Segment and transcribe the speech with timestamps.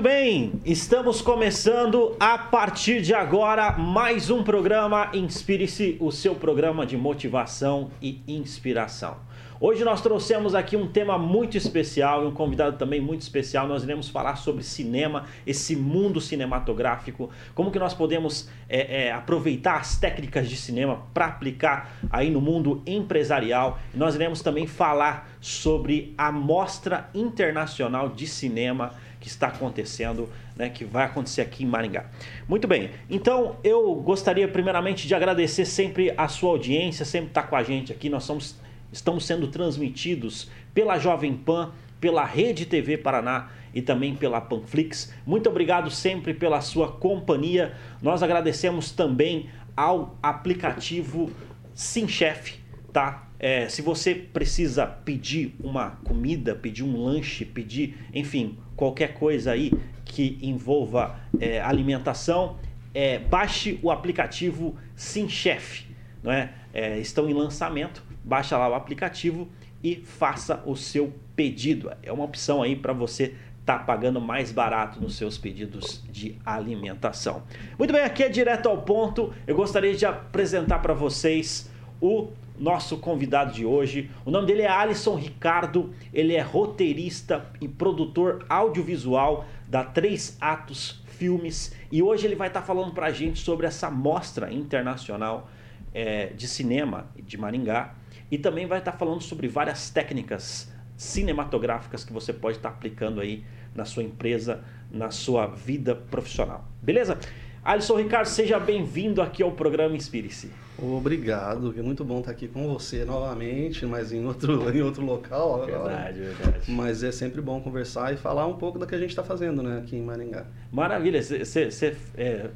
[0.00, 6.86] Muito bem, estamos começando a partir de agora mais um programa Inspire-se, o seu programa
[6.86, 9.18] de motivação e inspiração.
[9.60, 13.68] Hoje nós trouxemos aqui um tema muito especial e um convidado também muito especial.
[13.68, 19.76] Nós iremos falar sobre cinema, esse mundo cinematográfico, como que nós podemos é, é, aproveitar
[19.76, 23.78] as técnicas de cinema para aplicar aí no mundo empresarial.
[23.94, 30.84] Nós iremos também falar sobre a Mostra Internacional de Cinema que está acontecendo, né, que
[30.84, 32.06] vai acontecer aqui em Maringá.
[32.48, 37.54] Muito bem, então eu gostaria primeiramente de agradecer sempre a sua audiência, sempre estar com
[37.54, 38.08] a gente aqui.
[38.08, 38.56] Nós somos,
[38.90, 45.12] estamos sendo transmitidos pela Jovem Pan, pela Rede TV Paraná e também pela Panflix.
[45.26, 47.74] Muito obrigado sempre pela sua companhia.
[48.02, 51.30] Nós agradecemos também ao aplicativo
[51.74, 52.58] SimChef,
[52.92, 53.29] tá?
[53.42, 59.72] É, se você precisa pedir uma comida, pedir um lanche, pedir, enfim, qualquer coisa aí
[60.04, 62.58] que envolva é, alimentação,
[62.92, 65.86] é, baixe o aplicativo SimChef.
[66.22, 66.52] Não é?
[66.74, 66.98] é?
[66.98, 69.48] estão em lançamento, baixa lá o aplicativo
[69.82, 71.90] e faça o seu pedido.
[72.02, 76.36] É uma opção aí para você estar tá pagando mais barato nos seus pedidos de
[76.44, 77.42] alimentação.
[77.78, 79.32] Muito bem, aqui é direto ao ponto.
[79.46, 82.28] Eu gostaria de apresentar para vocês o
[82.60, 84.10] nosso convidado de hoje.
[84.24, 91.02] O nome dele é Alisson Ricardo, ele é roteirista e produtor audiovisual da Três Atos
[91.06, 95.50] Filmes e hoje ele vai estar falando para a gente sobre essa mostra internacional
[95.94, 97.94] é, de cinema de Maringá
[98.30, 103.42] e também vai estar falando sobre várias técnicas cinematográficas que você pode estar aplicando aí
[103.74, 106.68] na sua empresa, na sua vida profissional.
[106.82, 107.18] Beleza?
[107.62, 110.50] Alisson Ricardo, seja bem-vindo aqui ao programa Inspire-se.
[110.78, 115.62] Obrigado, é muito bom estar aqui com você novamente, mas em outro, em outro local
[115.62, 115.94] agora.
[115.94, 116.72] Verdade, verdade.
[116.72, 119.62] Mas é sempre bom conversar e falar um pouco do que a gente está fazendo
[119.62, 120.46] né, aqui em Maringá.
[120.72, 122.48] Maravilha, você é,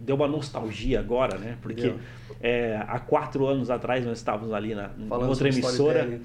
[0.00, 1.56] deu uma nostalgia agora, né?
[1.62, 1.94] Porque.
[2.42, 6.20] É, há quatro anos atrás nós estávamos ali na falando outra emissora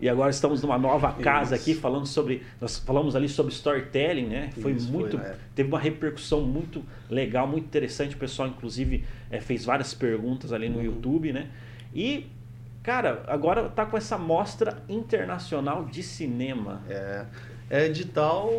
[0.00, 1.70] e agora estamos numa nova casa Isso.
[1.70, 4.50] aqui falando sobre nós falamos ali sobre storytelling, né?
[4.60, 5.36] Foi Isso, muito foi, né?
[5.54, 8.16] teve uma repercussão muito legal, muito interessante.
[8.16, 10.84] O pessoal inclusive é, fez várias perguntas ali no uhum.
[10.84, 11.46] YouTube, né?
[11.94, 12.26] E
[12.82, 16.82] cara, agora tá com essa mostra internacional de cinema.
[16.88, 17.24] É
[17.72, 18.50] é edital,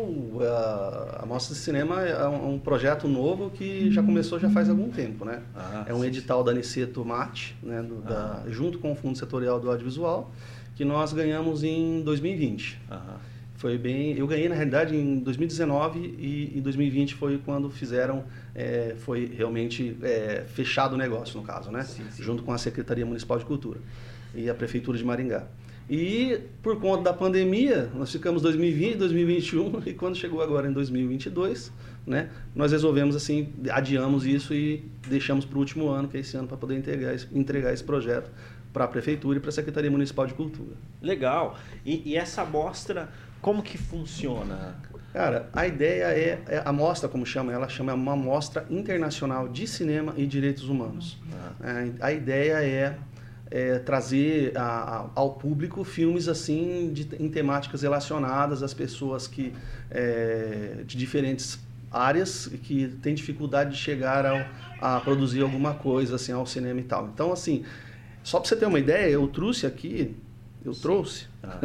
[1.22, 5.24] a, Mostra de Cinema é um, projeto novo que já começou já faz algum tempo,
[5.24, 5.40] né?
[5.54, 9.60] Ah, é um edital da Aniceto Mate, né, do, da, junto com o Fundo Setorial
[9.60, 10.32] do Audiovisual,
[10.74, 12.80] que nós ganhamos em 2020.
[13.54, 18.96] Foi bem, eu ganhei na realidade em 2019 e em 2020 foi quando fizeram, é,
[18.98, 21.84] foi realmente é, fechado o negócio no caso, né?
[21.84, 22.20] Sim, sim.
[22.20, 23.78] Junto com a Secretaria Municipal de Cultura
[24.34, 25.46] e a Prefeitura de Maringá.
[25.88, 31.70] E por conta da pandemia, nós ficamos 2020, 2021 e quando chegou agora em 2022,
[32.06, 36.36] né, nós resolvemos assim, adiamos isso e deixamos para o último ano, que é esse
[36.36, 38.30] ano, para poder entregar, entregar esse projeto
[38.72, 40.74] para a Prefeitura e para a Secretaria Municipal de Cultura.
[41.00, 41.56] Legal.
[41.84, 43.08] E, e essa mostra,
[43.40, 44.74] como que funciona?
[45.12, 49.64] Cara, a ideia é, é, a mostra, como chama, ela chama uma mostra internacional de
[49.64, 51.18] cinema e direitos humanos.
[51.62, 51.84] Ah.
[51.84, 52.98] É, a ideia é
[53.54, 59.52] é, trazer a, a, ao público filmes assim de, em temáticas relacionadas às pessoas que
[59.92, 64.44] é, de diferentes áreas que têm dificuldade de chegar ao,
[64.80, 67.08] a produzir alguma coisa assim ao cinema e tal.
[67.14, 67.64] Então assim,
[68.24, 70.16] só para você ter uma ideia, eu trouxe aqui
[70.64, 71.58] eu trouxe ah.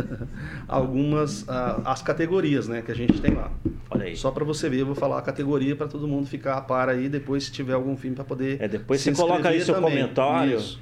[0.68, 3.50] algumas uh, as categorias né, que a gente tem lá.
[3.90, 4.16] Olha aí.
[4.16, 6.90] Só para você ver, eu vou falar a categoria para todo mundo ficar a par
[6.90, 8.62] aí depois se tiver algum filme para poder.
[8.62, 9.92] É, depois você coloca aí seu também.
[9.92, 10.58] comentário.
[10.58, 10.82] Isso.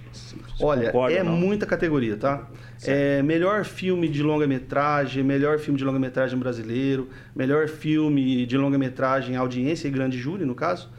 [0.60, 2.50] Olha, é muita categoria, tá?
[2.84, 9.88] É, melhor filme de longa-metragem, melhor filme de longa-metragem brasileiro, melhor filme de longa-metragem audiência
[9.88, 10.90] e grande júri, no caso.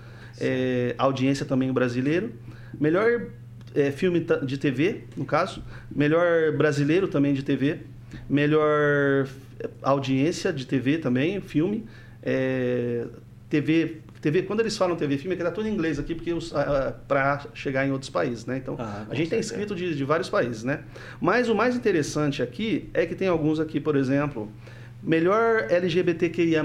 [0.40, 2.32] É, audiência também brasileiro.
[2.78, 3.28] Melhor
[3.74, 5.62] é, filme de TV, no caso,
[5.94, 7.80] melhor brasileiro também de TV,
[8.28, 9.28] melhor
[9.82, 11.84] audiência de TV também, filme,
[12.22, 13.06] é,
[13.48, 16.32] TV, TV, quando eles falam TV filme, é que tá tudo em inglês aqui, porque
[17.06, 18.56] para chegar em outros países, né?
[18.56, 20.80] Então, ah, a gente tem inscrito de, de vários países, né?
[21.20, 24.50] Mas o mais interessante aqui é que tem alguns aqui, por exemplo,
[25.02, 26.64] melhor LGBTQIA+,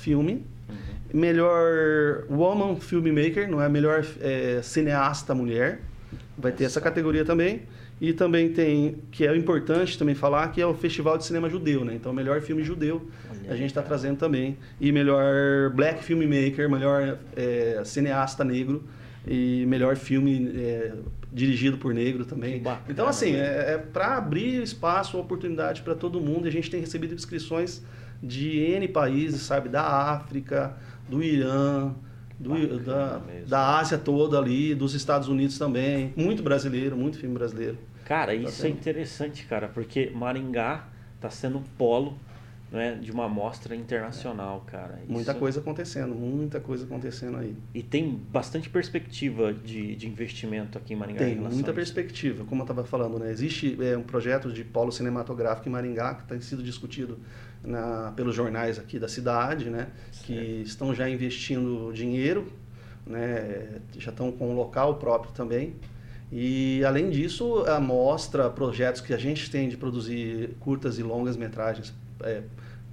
[0.00, 1.20] filme, uhum.
[1.20, 3.68] melhor Woman Filmmaker, não é?
[3.68, 5.80] Melhor é, cineasta mulher,
[6.38, 7.62] vai ter essa categoria também.
[8.00, 11.84] E também tem, que é importante também falar, que é o Festival de Cinema Judeu,
[11.84, 11.94] né?
[11.94, 14.56] Então, melhor filme judeu Olha, a gente está trazendo também.
[14.80, 18.84] E melhor Black Filmmaker, melhor é, cineasta negro
[19.26, 20.92] e melhor filme é,
[21.32, 22.62] dirigido por negro também.
[22.62, 23.40] Bacana, então, assim, né?
[23.40, 26.46] é, é para abrir espaço, oportunidade para todo mundo.
[26.46, 27.82] A gente tem recebido inscrições
[28.22, 29.68] de N países, sabe?
[29.68, 30.76] Da África,
[31.08, 31.92] do Irã,
[32.38, 36.12] do, da, da Ásia toda ali, dos Estados Unidos também.
[36.16, 37.78] Muito brasileiro, muito filme brasileiro.
[38.04, 42.16] Cara, tá isso é interessante, cara, porque Maringá está sendo polo
[42.70, 44.98] né, de uma amostra internacional, cara.
[45.02, 45.10] Isso...
[45.10, 47.56] Muita coisa acontecendo, muita coisa acontecendo aí.
[47.74, 51.20] E tem bastante perspectiva de, de investimento aqui em Maringá?
[51.20, 52.44] Tem, em muita perspectiva.
[52.44, 53.30] Como eu estava falando, né?
[53.30, 57.18] existe é, um projeto de polo cinematográfico em Maringá que tem sido discutido
[57.64, 59.88] na, pelos jornais aqui da cidade, né?
[60.24, 62.52] que estão já investindo dinheiro,
[63.06, 63.80] né?
[63.96, 65.74] já estão com um local próprio também.
[66.30, 71.94] E, além disso, mostra projetos que a gente tem de produzir curtas e longas metragens
[72.22, 72.42] é,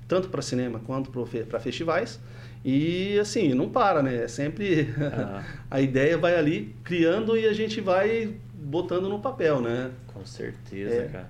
[0.08, 1.12] tanto para cinema quanto
[1.48, 2.20] para festivais.
[2.64, 4.24] E assim, não para, né?
[4.24, 5.44] É sempre ah.
[5.70, 9.92] a ideia vai ali criando e a gente vai botando no papel, né?
[10.08, 11.08] Com certeza, é.
[11.08, 11.30] cara.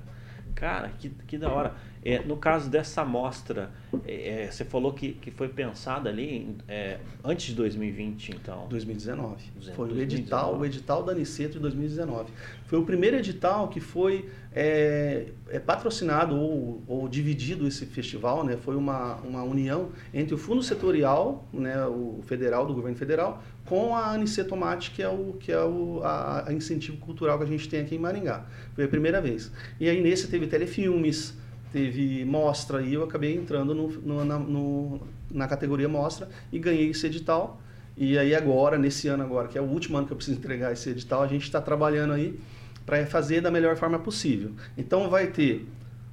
[0.55, 1.73] Cara, que, que da hora.
[2.07, 3.71] É, no caso dessa amostra,
[4.05, 8.67] é, é, você falou que, que foi pensada ali é, antes de 2020, então?
[8.69, 9.43] 2019.
[9.75, 12.31] foi o edital, o edital da Aniceto de 2019.
[12.67, 18.55] Foi o primeiro edital que foi é, é, patrocinado ou, ou, dividido esse festival, né?
[18.55, 23.95] Foi uma, uma união entre o Fundo Setorial, né, o federal, do governo federal, com
[23.95, 27.47] a Aniceto Mate, que é o que é o a, a incentivo cultural que a
[27.47, 28.45] gente tem aqui em Maringá.
[28.75, 29.51] Foi a primeira vez.
[29.79, 31.35] E aí nesse teve telefilmes,
[31.75, 36.89] teve mostra e eu acabei entrando no, no, na, no, na categoria mostra e ganhei
[36.89, 37.59] esse edital.
[37.97, 40.71] E aí agora, nesse ano agora, que é o último ano que eu preciso entregar
[40.71, 42.39] esse edital, a gente está trabalhando aí
[42.85, 44.51] para fazer da melhor forma possível.
[44.77, 45.67] Então vai ter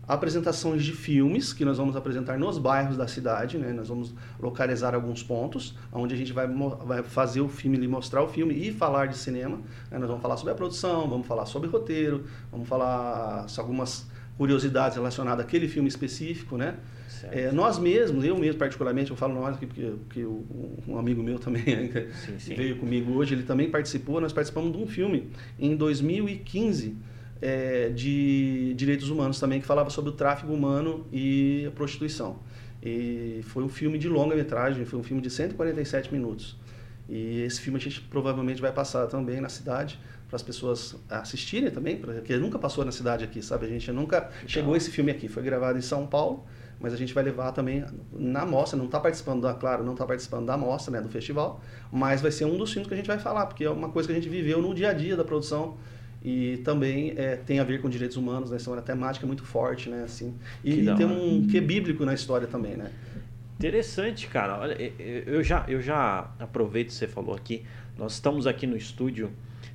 [0.09, 3.73] apresentações de filmes que nós vamos apresentar nos bairros da cidade, né?
[3.73, 6.49] Nós vamos localizar alguns pontos onde a gente vai,
[6.85, 9.58] vai fazer o filme, mostrar o filme e falar de cinema.
[9.88, 9.99] Né?
[9.99, 14.96] Nós vamos falar sobre a produção, vamos falar sobre roteiro, vamos falar sobre algumas curiosidades
[14.96, 16.76] relacionadas àquele filme específico, né?
[17.31, 21.62] É, nós mesmos, eu mesmo particularmente, eu falo nós porque, porque um amigo meu também
[22.25, 22.55] sim, sim.
[22.55, 26.96] veio comigo hoje, ele também participou, nós participamos de um filme em 2015
[27.40, 32.38] é, de direitos humanos também, que falava sobre o tráfico humano e a prostituição.
[32.82, 36.56] E foi um filme de longa metragem, foi um filme de 147 minutos.
[37.08, 39.99] E esse filme a gente provavelmente vai passar também na cidade
[40.32, 43.67] para as pessoas assistirem também, porque nunca passou na cidade aqui, sabe?
[43.67, 44.32] A gente nunca Legal.
[44.46, 45.29] chegou esse filme aqui.
[45.29, 46.46] Foi gravado em São Paulo,
[46.81, 48.79] mas a gente vai levar também na mostra.
[48.79, 51.61] Não está participando da, claro, não está participando da mostra, né, do festival,
[51.93, 54.08] mas vai ser um dos filmes que a gente vai falar, porque é uma coisa
[54.08, 55.76] que a gente viveu no dia a dia da produção
[56.25, 58.56] e também é, tem a ver com direitos humanos, né?
[58.58, 60.02] Então, é uma temática muito forte, né?
[60.02, 60.34] Assim,
[60.64, 62.90] e, e tem um que bíblico na história também, né?
[63.58, 64.58] Interessante, cara.
[64.58, 67.67] Olha, eu já, eu já aproveito que você falou aqui.
[67.99, 69.31] Nós estamos aqui no estúdio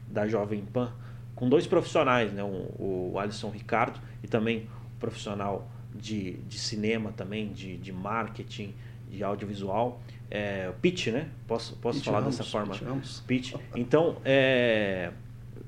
[0.08, 0.92] da Jovem Pan
[1.36, 2.44] com dois profissionais, né?
[2.44, 8.74] o, o Alisson Ricardo e também um profissional de, de cinema também, de, de marketing,
[9.10, 10.02] de audiovisual.
[10.30, 11.30] É, pitch, né?
[11.48, 12.76] Posso, posso pitch falar dessa forma?
[12.76, 13.54] Pitch, pitch.
[13.76, 15.12] Então, é,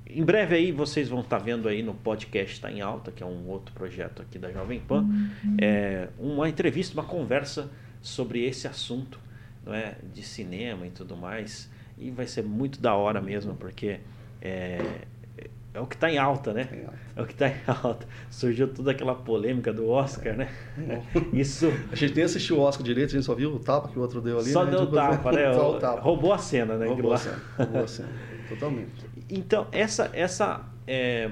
[0.09, 3.21] em breve aí vocês vão estar tá vendo aí no podcast Está em Alta, que
[3.21, 5.57] é um outro projeto aqui da Jovem Pan, uhum.
[5.61, 7.69] é, uma entrevista, uma conversa
[8.01, 9.19] sobre esse assunto
[9.63, 11.69] não é, de cinema e tudo mais.
[11.95, 13.99] E vai ser muito da hora mesmo, porque
[14.41, 14.79] é,
[15.73, 16.67] é o que está em alta, né?
[17.15, 18.07] É o que está em alta.
[18.29, 20.49] Surgiu toda aquela polêmica do Oscar, né?
[21.31, 21.71] Isso.
[21.91, 24.01] A gente nem assistiu o Oscar direito, a gente só viu o tapa que o
[24.01, 24.51] outro deu ali.
[24.51, 24.71] Só né?
[24.71, 25.53] deu o tapa, né?
[25.53, 26.01] Só o tapa.
[26.01, 26.87] Roubou a cena, né?
[26.87, 27.41] Roubou a cena.
[27.57, 28.09] Roubou a cena.
[28.47, 29.05] Totalmente.
[29.29, 31.29] Então, essa, essa é,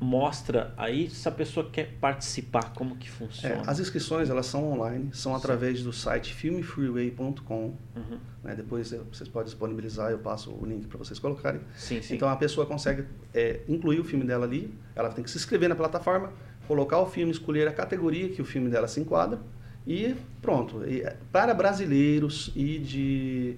[0.00, 3.56] mostra aí se a pessoa quer participar, como que funciona.
[3.56, 5.38] É, as inscrições elas são online, são Sim.
[5.38, 7.74] através do site filmefreeway.com.
[7.94, 8.18] Uhum.
[8.42, 11.60] Né, depois vocês podem disponibilizar, eu passo o link para vocês colocarem.
[11.76, 12.14] Sim, sim.
[12.14, 13.04] Então a pessoa consegue
[13.34, 16.32] é, incluir o filme dela ali, ela tem que se inscrever na plataforma,
[16.66, 19.38] colocar o filme, escolher a categoria que o filme dela se enquadra
[19.86, 20.82] e pronto.
[20.86, 23.56] E, é, para brasileiros e de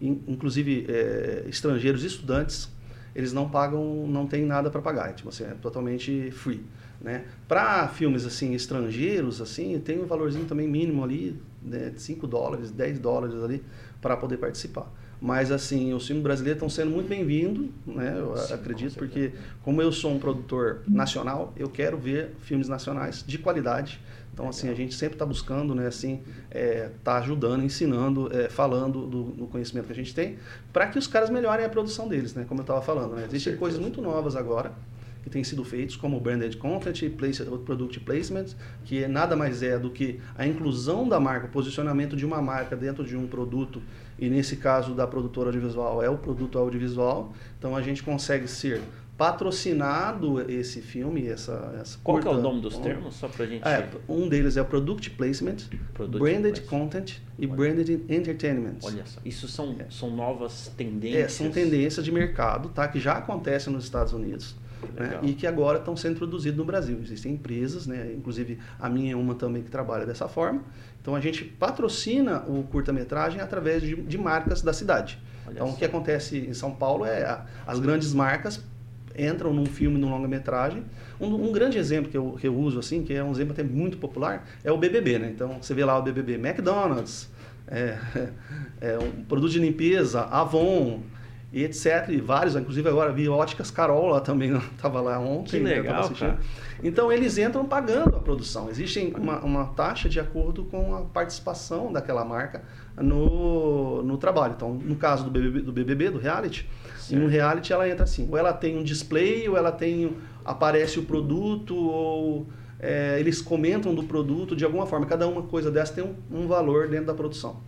[0.00, 2.70] inclusive é, estrangeiros estudantes
[3.14, 6.64] eles não pagam, não tem nada para pagar, tipo assim, é totalmente free,
[7.00, 7.24] né?
[7.48, 12.98] Para filmes assim estrangeiros assim, tem um valorzinho também mínimo ali, né, 5 dólares, 10
[12.98, 13.62] dólares ali
[14.00, 14.90] para poder participar.
[15.20, 18.16] Mas assim, os filmes brasileiros estão sendo muito bem-vindos, né?
[18.18, 23.22] Eu Sim, acredito, porque como eu sou um produtor nacional, eu quero ver filmes nacionais
[23.26, 24.00] de qualidade
[24.32, 29.06] então, assim, a gente sempre está buscando, né, assim, é, tá ajudando, ensinando, é, falando
[29.06, 30.38] do, do, conhecimento que a gente tem,
[30.72, 33.16] para que os caras melhorem a produção deles, né, como eu estava falando.
[33.16, 33.24] Né?
[33.26, 34.72] Existem coisas muito novas agora
[35.22, 38.46] que têm sido feitos, como o Branded Content, place, Product Placement,
[38.84, 42.74] que nada mais é do que a inclusão da marca, o posicionamento de uma marca
[42.74, 43.82] dentro de um produto,
[44.18, 47.32] e nesse caso da produtora audiovisual é o produto audiovisual.
[47.58, 48.80] Então, a gente consegue ser
[49.20, 53.68] patrocinado esse filme, essa, essa Qual curta, é o nome dos termos, só pra gente...
[53.68, 55.56] É, um deles é o Product Placement,
[55.92, 56.68] product Branded placement.
[56.70, 57.54] Content e Olha.
[57.54, 58.76] Branded Entertainment.
[58.82, 59.84] Olha só, isso são, é.
[59.90, 61.22] são novas tendências?
[61.22, 62.88] É, são tendências de mercado, tá?
[62.88, 64.56] Que já acontecem nos Estados Unidos.
[64.96, 65.18] Né?
[65.22, 66.98] E que agora estão sendo produzidos no Brasil.
[67.02, 68.14] Existem empresas, né?
[68.16, 70.62] inclusive a minha é uma também que trabalha dessa forma.
[71.02, 75.18] Então a gente patrocina o curta-metragem através de, de, marcas da cidade.
[75.46, 75.74] Olha então só.
[75.74, 78.64] o que acontece em São Paulo é a, as grandes marcas
[79.26, 80.84] entram num filme, num longa-metragem.
[81.20, 83.62] Um, um, grande exemplo que eu, que eu uso, assim, que é um exemplo até
[83.62, 85.30] muito popular, é o BBB, né?
[85.34, 87.30] Então, você vê lá o BBB McDonald's,
[87.68, 87.98] é,
[88.80, 91.02] é um produto de limpeza, Avon,
[91.52, 92.08] e etc.
[92.08, 95.58] E vários, inclusive agora vi Óticas Carol lá também, estava lá ontem.
[95.58, 96.38] Que né, legal, cara.
[96.82, 98.70] Então eles entram pagando a produção.
[98.70, 102.62] Existe uma, uma taxa de acordo com a participação daquela marca
[102.96, 104.54] no, no trabalho.
[104.56, 106.68] Então, no caso do BBB, do, BBB, do reality,
[107.10, 107.22] certo.
[107.22, 111.02] no reality ela entra assim, ou ela tem um display, ou ela tem aparece o
[111.02, 112.46] produto, ou
[112.78, 115.06] é, eles comentam do produto de alguma forma.
[115.06, 117.60] Cada uma coisa dessa tem um, um valor dentro da produção.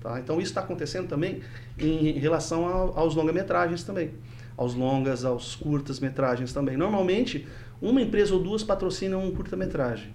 [0.00, 0.18] Tá?
[0.18, 1.40] Então isso está acontecendo também
[1.78, 2.64] em relação
[2.94, 4.12] aos longa-metragens também.
[4.56, 6.76] Aos longas, aos curtas-metragens também.
[6.76, 7.46] Normalmente,
[7.80, 10.14] uma empresa ou duas patrocinam um curta-metragem.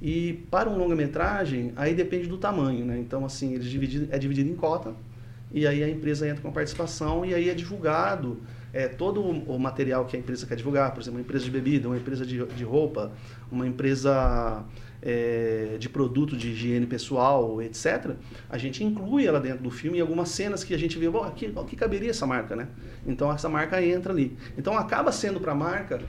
[0.00, 2.98] E para um longa-metragem, aí depende do tamanho, né?
[2.98, 4.92] Então, assim, ele é dividido, é dividido em cota,
[5.56, 8.42] e aí a empresa entra com a participação, e aí é divulgado
[8.74, 11.88] é, todo o material que a empresa quer divulgar, por exemplo, uma empresa de bebida,
[11.88, 13.10] uma empresa de, de roupa,
[13.50, 14.62] uma empresa
[15.00, 18.16] é, de produto de higiene pessoal, etc.,
[18.50, 21.50] a gente inclui ela dentro do filme em algumas cenas que a gente vê, aqui,
[21.66, 22.68] que caberia essa marca, né?
[23.06, 24.36] Então essa marca entra ali.
[24.58, 26.02] Então acaba sendo para a marca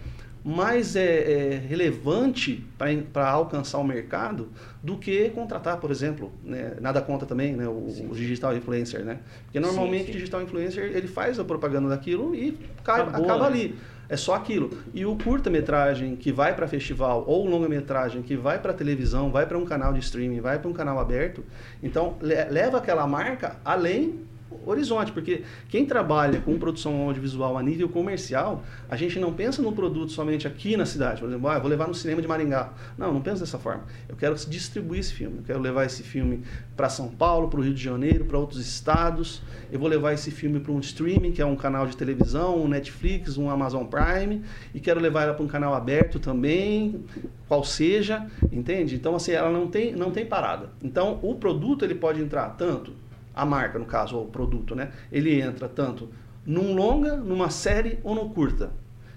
[0.47, 2.63] mais é, é relevante
[3.11, 4.47] para alcançar o mercado
[4.81, 6.77] do que contratar, por exemplo, né?
[6.79, 7.67] nada contra também né?
[7.67, 9.19] o, o, digital influencer, né?
[9.43, 13.57] Porque normalmente o digital influencer ele faz a propaganda daquilo e cai, Acabou, acaba né?
[13.57, 13.75] ali.
[14.07, 14.69] É só aquilo.
[14.93, 19.57] E o curta-metragem que vai para festival ou longa-metragem que vai para televisão, vai para
[19.57, 21.43] um canal de streaming, vai para um canal aberto,
[21.83, 24.25] então leva aquela marca além
[24.65, 29.71] horizonte, porque quem trabalha com produção audiovisual a nível comercial, a gente não pensa no
[29.71, 32.73] produto somente aqui na cidade, por exemplo, ah, vou levar no cinema de Maringá.
[32.97, 33.83] Não, não penso dessa forma.
[34.07, 36.43] Eu quero distribuir esse filme, eu quero levar esse filme
[36.75, 39.41] para São Paulo, para o Rio de Janeiro, para outros estados.
[39.71, 42.67] Eu vou levar esse filme para um streaming, que é um canal de televisão, um
[42.67, 47.03] Netflix, um Amazon Prime, e quero levar ela para um canal aberto também,
[47.47, 48.95] qual seja, entende?
[48.95, 50.69] Então assim, ela não tem não tem parada.
[50.83, 52.93] Então, o produto ele pode entrar tanto
[53.37, 54.91] a marca, no caso, ou o produto, né?
[55.11, 56.09] Ele entra tanto
[56.45, 58.71] num longa, numa série ou no curta.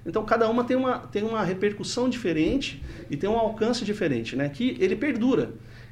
[0.04, 4.48] Então cada uma tem uma, tem uma repercussão diferente e tem um alcance diferente, né?
[4.48, 5.50] Que ele perdura.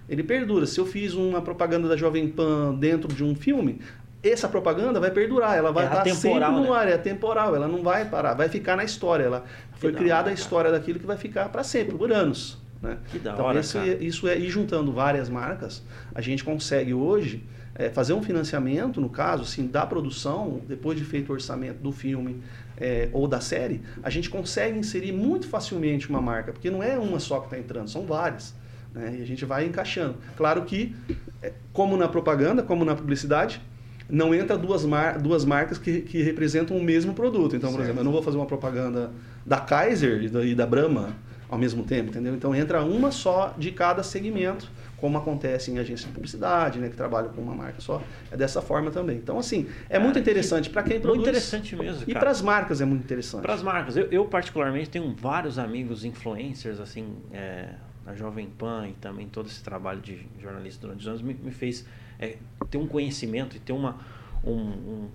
[0.09, 0.67] Ele perdura.
[0.67, 3.81] Se eu fiz uma propaganda da Jovem Pan dentro de um filme,
[4.23, 6.71] essa propaganda vai perdurar, ela vai é estar sempre no né?
[6.71, 9.25] ar, é temporal, ela não vai parar, vai ficar na história.
[9.25, 12.59] Ela foi criada a história daquilo que vai ficar para sempre, por anos.
[12.81, 12.97] Né?
[13.11, 15.83] Que da então, hora, esse, isso é ir juntando várias marcas,
[16.15, 17.45] a gente consegue hoje
[17.79, 21.93] é, fazer um financiamento, no caso, assim, da produção, depois de feito o orçamento do
[21.93, 22.43] filme
[22.77, 26.99] é, ou da série, a gente consegue inserir muito facilmente uma marca, porque não é
[26.99, 28.53] uma só que está entrando, são várias.
[28.93, 29.17] Né?
[29.21, 30.17] E a gente vai encaixando.
[30.37, 30.95] Claro que,
[31.41, 33.63] é, como na propaganda, como na publicidade,
[34.11, 37.55] não entra duas, mar duas marcas que, que representam o mesmo produto.
[37.55, 37.85] Então, por certo.
[37.85, 39.13] exemplo, eu não vou fazer uma propaganda
[39.47, 41.15] da Kaiser e da, e da Brahma
[41.49, 42.35] ao mesmo tempo, entendeu?
[42.35, 46.97] Então entra uma só de cada segmento como acontece em agência de publicidade, né, que
[46.97, 48.03] trabalham com uma marca só.
[48.31, 49.17] É dessa forma também.
[49.17, 51.19] Então, assim, é muito interessante para quem produz.
[51.19, 52.05] Muito interessante mesmo.
[52.07, 53.43] E para as marcas é muito interessante.
[53.43, 53.97] Para as marcas.
[53.97, 57.71] Eu, eu, particularmente, tenho vários amigos influencers, assim, é,
[58.05, 61.51] na Jovem Pan e também todo esse trabalho de jornalista durante os anos me, me
[61.51, 61.87] fez
[62.19, 62.37] é,
[62.71, 63.99] ter um conhecimento e ter uma,
[64.43, 65.09] um, um,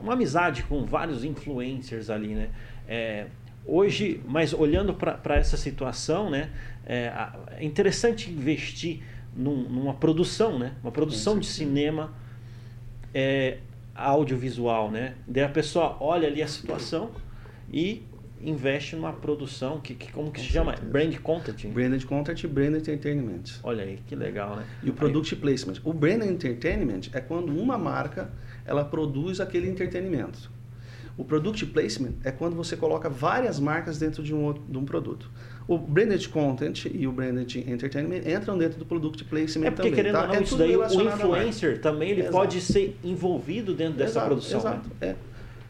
[0.00, 2.50] uma amizade com vários influencers ali, né?
[2.88, 3.26] É,
[3.64, 6.50] hoje, mas olhando para essa situação, né?
[6.86, 7.12] é,
[7.58, 9.02] é interessante investir
[9.34, 10.72] num, numa produção, né?
[10.82, 12.12] Uma produção de cinema
[13.14, 13.58] é,
[13.94, 15.14] audiovisual, né?
[15.26, 17.10] Daí a pessoa olha ali a situação
[17.72, 18.02] e
[18.44, 20.76] investe numa produção que, que como que Com se certeza.
[20.76, 20.90] chama?
[20.90, 21.66] Brand content.
[21.68, 23.60] Branded content e brand entertainment.
[23.62, 24.66] Olha aí, que legal, né?
[24.82, 25.40] E o product aí...
[25.40, 25.80] placement.
[25.84, 28.30] O brand entertainment é quando uma marca
[28.64, 30.50] ela produz aquele entretenimento.
[31.22, 34.84] O product placement é quando você coloca várias marcas dentro de um, outro, de um
[34.84, 35.30] produto.
[35.68, 39.94] O branded content e o branded entertainment entram dentro do product placement é porque, também.
[39.94, 40.22] Querendo tá?
[40.22, 42.36] ou não, é isso daí, o influencer também ele exato.
[42.36, 44.58] pode ser envolvido dentro dessa exato, produção.
[44.58, 45.10] Exato, né?
[45.10, 45.16] é.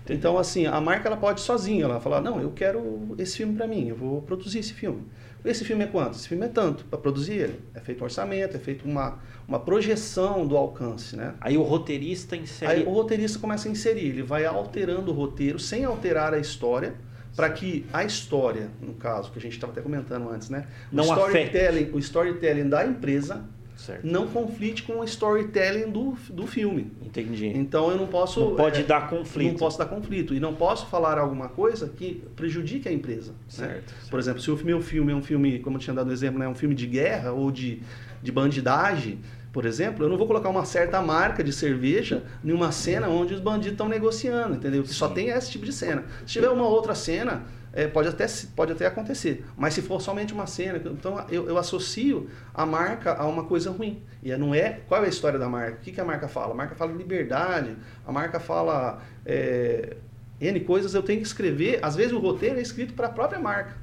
[0.09, 3.67] Então, assim, a marca ela pode sozinha, ela falar, não, eu quero esse filme para
[3.67, 5.03] mim, eu vou produzir esse filme.
[5.45, 6.17] Esse filme é quanto?
[6.17, 6.85] Esse filme é tanto.
[6.85, 11.35] Para produzir ele, é feito um orçamento, é feito uma, uma projeção do alcance, né?
[11.41, 12.71] Aí o roteirista insere...
[12.71, 16.95] Aí o roteirista começa a inserir, ele vai alterando o roteiro sem alterar a história,
[17.35, 20.67] para que a história, no caso, que a gente estava até comentando antes, né?
[20.93, 23.45] O não storytelling, o storytelling da empresa
[23.83, 24.07] certo.
[24.07, 26.93] não conflite com o storytelling do, do filme.
[27.03, 27.47] Entendi.
[27.47, 28.41] Então eu não posso.
[28.41, 29.53] Não pode é, dar conflito.
[29.53, 30.35] Não posso dar conflito.
[30.35, 33.35] E não posso falar alguma coisa que prejudique a empresa.
[33.49, 33.71] Certo.
[33.71, 33.75] Né?
[33.75, 34.11] certo.
[34.11, 36.39] Por exemplo, se o meu filme é um filme, como eu tinha dado o exemplo,
[36.39, 37.83] né, um filme de guerra ou de,
[38.23, 39.21] de bandidagem
[39.53, 43.35] por exemplo, eu não vou colocar uma certa marca de cerveja em uma cena onde
[43.35, 44.83] os bandidos estão negociando, entendeu?
[44.83, 46.05] Que só tem esse tipo de cena.
[46.21, 47.43] Se tiver uma outra cena,
[47.73, 49.45] é, pode, até, pode até acontecer.
[49.57, 53.71] Mas se for somente uma cena, então eu, eu associo a marca a uma coisa
[53.71, 54.03] ruim.
[54.23, 54.81] E não é.
[54.87, 55.79] Qual é a história da marca?
[55.79, 56.53] O que, que a marca fala?
[56.53, 57.75] A marca fala liberdade,
[58.07, 59.01] a marca fala.
[59.25, 59.97] É,
[60.41, 61.79] N coisas eu tenho que escrever.
[61.83, 63.77] Às vezes o roteiro é escrito para a própria marca.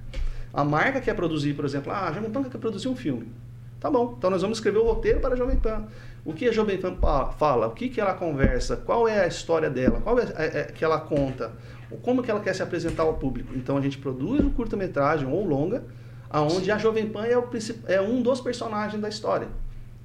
[0.54, 3.32] A marca quer produzir, por exemplo, ah, a Jovem Pan quer produzir um filme.
[3.80, 5.88] Tá bom, então nós vamos escrever o roteiro para a Jovem Pan.
[6.26, 6.98] O que a Jovem Pan
[7.38, 7.68] fala?
[7.68, 8.76] O que, que ela conversa?
[8.76, 10.02] Qual é a história dela?
[10.02, 11.54] Qual é, é, é que ela conta?
[11.98, 13.54] Como que ela quer se apresentar ao público?
[13.56, 15.84] Então a gente produz um curta-metragem ou longa,
[16.30, 17.50] aonde a Jovem Pan é, o,
[17.88, 19.48] é um dos personagens da história.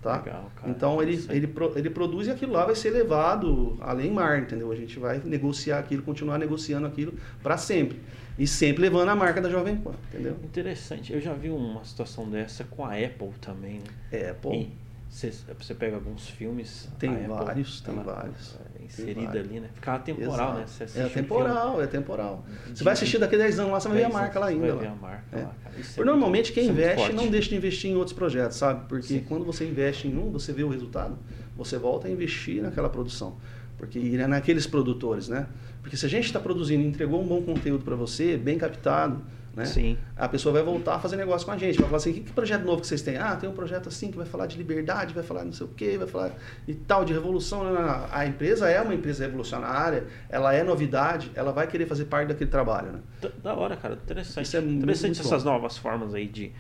[0.00, 0.18] Tá?
[0.18, 4.70] Legal, então ele, ele, ele produz e aquilo lá vai ser levado além mar, entendeu?
[4.70, 7.98] A gente vai negociar aquilo, continuar negociando aquilo para sempre.
[8.38, 10.36] E sempre levando a marca da Jovem Pan, entendeu?
[10.44, 11.12] Interessante.
[11.12, 13.80] Eu já vi uma situação dessa com a Apple também,
[14.12, 14.30] né?
[14.30, 14.72] Apple.
[15.08, 16.86] você, pega alguns filmes.
[16.98, 18.58] Tem vários, tem vários.
[18.73, 19.68] É inserida ali, né?
[19.74, 20.98] Ficava temporal, Exato.
[20.98, 21.06] né?
[21.06, 22.46] é temporal, é temporal.
[22.72, 24.74] Você vai assistir daqui a 10 anos lá, você vai ver a marca lá ainda.
[24.74, 25.42] Vai ver a marca é.
[25.42, 25.74] lá, cara.
[25.96, 28.86] É normalmente quem investe não deixa de investir em outros projetos, sabe?
[28.88, 29.24] Porque Sim.
[29.28, 31.18] quando você investe em um, você vê o resultado,
[31.56, 33.36] você volta a investir naquela produção.
[33.76, 35.46] Porque é naqueles produtores, né?
[35.82, 39.22] Porque se a gente está produzindo e entregou um bom conteúdo para você, bem captado,
[39.54, 39.64] né?
[39.64, 39.96] Sim.
[40.16, 41.78] A pessoa vai voltar a fazer negócio com a gente.
[41.78, 43.16] Vai falar assim, que, que projeto novo que vocês têm?
[43.16, 45.70] Ah, tem um projeto assim que vai falar de liberdade, vai falar não sei o
[45.70, 46.32] quê, vai falar
[46.66, 47.62] e tal, de revolução.
[47.62, 48.06] Não, não, não.
[48.10, 52.50] A empresa é uma empresa revolucionária, ela é novidade, ela vai querer fazer parte daquele
[52.50, 53.30] trabalho, né?
[53.42, 53.94] Da hora, cara.
[53.94, 54.46] Interessante.
[54.46, 56.50] Isso é Interessante muito, essas novas formas aí de,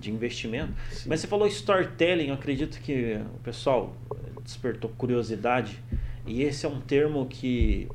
[0.00, 0.72] de investimento.
[0.90, 1.08] Sim.
[1.08, 3.94] Mas você falou storytelling, eu acredito que o pessoal
[4.42, 5.82] despertou curiosidade.
[6.26, 7.88] E esse é um termo que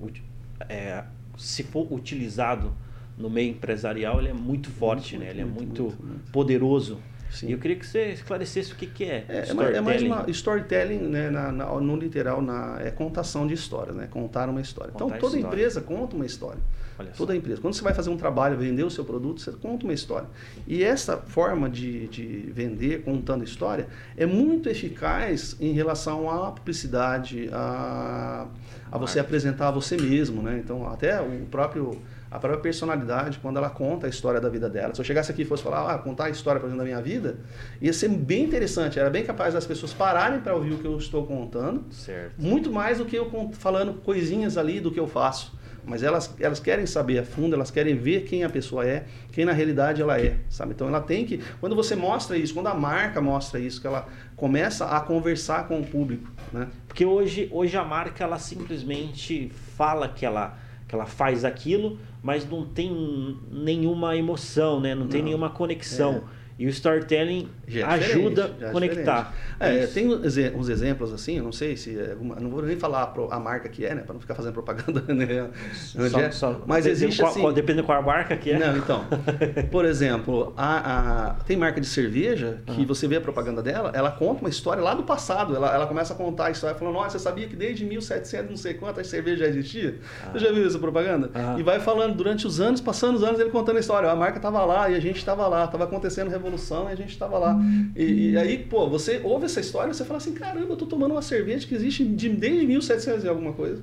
[0.68, 1.04] é,
[1.38, 2.74] se for utilizado
[3.20, 5.32] no meio empresarial, ele é muito forte, muito, né?
[5.32, 6.98] Ele é muito, muito, muito poderoso.
[7.30, 7.50] Sim.
[7.50, 9.26] E eu queria que você esclarecesse o que, que é.
[9.30, 13.94] É, é mais uma storytelling, né, na, na, no literal, na, é contação de história,
[13.94, 14.08] né?
[14.10, 14.92] Contar uma história.
[14.92, 15.56] Contar então toda história.
[15.56, 16.60] empresa conta uma história.
[16.98, 17.62] Olha toda empresa.
[17.62, 20.28] Quando você vai fazer um trabalho, vender o seu produto, você conta uma história.
[20.68, 27.50] E essa forma de, de vender contando história é muito eficaz em relação à publicidade,
[27.54, 28.48] a,
[28.92, 30.60] a você apresentar você mesmo, né?
[30.64, 34.94] Então até o próprio a própria personalidade, quando ela conta a história da vida dela.
[34.94, 37.02] Se eu chegasse aqui e fosse falar, ah, contar a história, por exemplo, da minha
[37.02, 37.38] vida,
[37.82, 39.00] ia ser bem interessante.
[39.00, 41.92] Era bem capaz das pessoas pararem para ouvir o que eu estou contando.
[41.92, 42.34] Certo.
[42.38, 45.58] Muito mais do que eu falando coisinhas ali do que eu faço.
[45.86, 49.44] Mas elas, elas querem saber a fundo, elas querem ver quem a pessoa é, quem
[49.44, 50.74] na realidade ela é, sabe?
[50.74, 54.08] Então ela tem que, quando você mostra isso, quando a marca mostra isso, que ela
[54.36, 56.68] começa a conversar com o público, né?
[56.88, 60.60] Porque hoje, hoje a marca ela simplesmente fala que ela
[60.90, 64.96] que ela faz aquilo, mas não tem nenhuma emoção, né?
[64.96, 65.08] Não, não.
[65.08, 66.24] tem nenhuma conexão.
[66.36, 66.39] É.
[66.60, 69.34] E o storytelling é ajuda a é conectar.
[69.58, 71.98] É, tem uns exemplos assim, eu não sei se.
[71.98, 74.02] É não vou nem falar a marca que é, né?
[74.02, 75.50] Para não ficar fazendo propaganda, né?
[75.74, 76.32] Só, é.
[76.32, 77.54] só, Mas existe qual, assim.
[77.54, 78.60] Depende qual marca que é.
[78.60, 79.06] Não, então.
[79.72, 82.86] por exemplo, a, a, tem marca de cerveja que uhum.
[82.86, 85.56] você vê a propaganda dela, ela conta uma história lá do passado.
[85.56, 88.58] Ela, ela começa a contar a história falando: Nossa, você sabia que desde 1700 não
[88.58, 89.96] sei quantas cervejas já existia?
[90.26, 90.32] Ah.
[90.34, 91.32] Você já viu essa propaganda?
[91.34, 91.56] Ah.
[91.58, 94.12] E vai falando durante os anos, passando os anos, ele contando a história.
[94.12, 96.96] A marca estava lá e a gente estava lá, estava acontecendo revolução revolução e a
[96.96, 97.60] gente estava lá.
[97.96, 100.86] E, e, aí, pô, você ouve essa história e você fala assim, caramba, eu tô
[100.86, 103.82] tomando uma cerveja que existe de, desde 1700 e alguma coisa.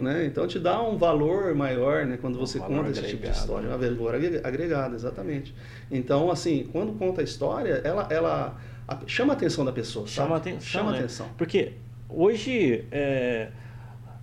[0.00, 0.24] Né?
[0.24, 3.68] Então te dá um valor maior né, quando você um conta esse tipo de história.
[3.68, 3.74] Né?
[3.74, 5.54] Um valor agregado, exatamente.
[5.90, 8.58] Então, assim, quando conta a história, ela, ela
[9.06, 10.06] chama a atenção da pessoa.
[10.06, 10.40] Chama sabe?
[10.40, 10.60] atenção.
[10.60, 10.98] Chama né?
[10.98, 11.28] atenção.
[11.36, 11.74] Porque
[12.08, 12.84] hoje.
[12.90, 13.50] É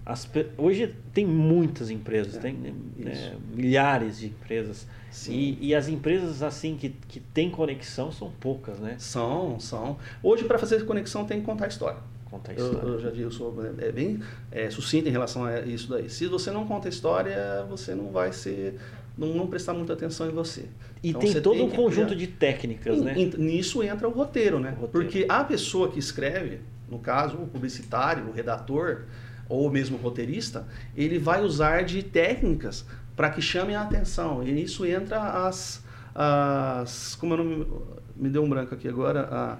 [0.07, 0.25] as,
[0.57, 4.87] hoje tem muitas empresas, é, tem né, milhares de empresas.
[5.27, 8.95] E, e, as empresas assim que, que têm conexão são poucas, né?
[8.99, 9.97] São, são.
[10.23, 11.99] Hoje, para fazer conexão, tem que contar a história.
[12.23, 12.77] Contar a história.
[12.77, 16.09] Eu, eu já digo, eu sou é, bem é, sucinto em relação a isso daí.
[16.09, 18.79] Se você não conta a história, você não vai ser.
[19.17, 20.67] Não, não prestar muita atenção em você.
[21.03, 22.19] E então, tem todo tem um conjunto criar...
[22.19, 23.13] de técnicas, né?
[23.37, 24.69] Nisso entra o roteiro, né?
[24.77, 25.05] O roteiro.
[25.05, 29.05] Porque a pessoa que escreve, no caso, o publicitário, o redator,
[29.49, 34.47] ou mesmo roteirista, ele vai usar de técnicas para que chamem a atenção.
[34.47, 35.83] E nisso entra as,
[36.13, 37.67] as como eu não me,
[38.15, 39.57] me deu um branco aqui agora, a,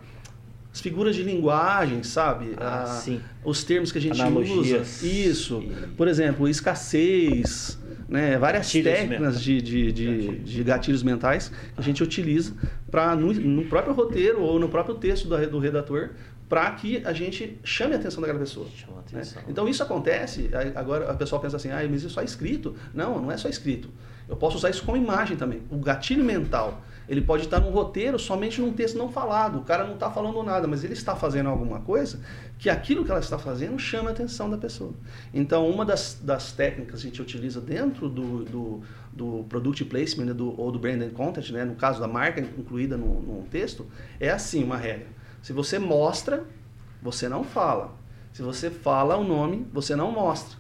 [0.78, 2.52] as figuras de linguagem, sabe?
[2.58, 3.20] Ah, a, sim.
[3.44, 5.02] Os termos que a gente Analogias.
[5.02, 5.08] usa.
[5.08, 5.60] Isso.
[5.62, 5.88] E...
[5.98, 10.50] Por exemplo, escassez, né, várias gatilhos técnicas de, de, de, gatilhos.
[10.50, 12.54] de, gatilhos mentais que a gente utiliza
[12.92, 16.12] para no, no, próprio roteiro ou no próprio texto do, do redator
[16.50, 18.68] para que a gente chame a atenção daquela pessoa.
[19.12, 19.22] Né?
[19.48, 22.76] Então isso acontece, agora o pessoal pensa assim, ah, mas isso é só escrito.
[22.94, 23.90] Não, não é só escrito.
[24.30, 25.62] Eu posso usar isso como imagem também.
[25.70, 29.60] O gatilho mental, ele pode estar num roteiro somente num texto não falado.
[29.60, 32.20] O cara não está falando nada, mas ele está fazendo alguma coisa
[32.60, 34.94] que aquilo que ela está fazendo chama a atenção da pessoa.
[35.34, 38.82] Então, uma das, das técnicas que a gente utiliza dentro do, do,
[39.14, 42.98] do product placement né, do, ou do branded content, né, no caso da marca incluída
[42.98, 43.86] no, no texto,
[44.20, 45.17] é assim uma regra.
[45.42, 46.44] Se você mostra,
[47.02, 47.96] você não fala.
[48.34, 50.58] Se você fala o nome, você não mostra.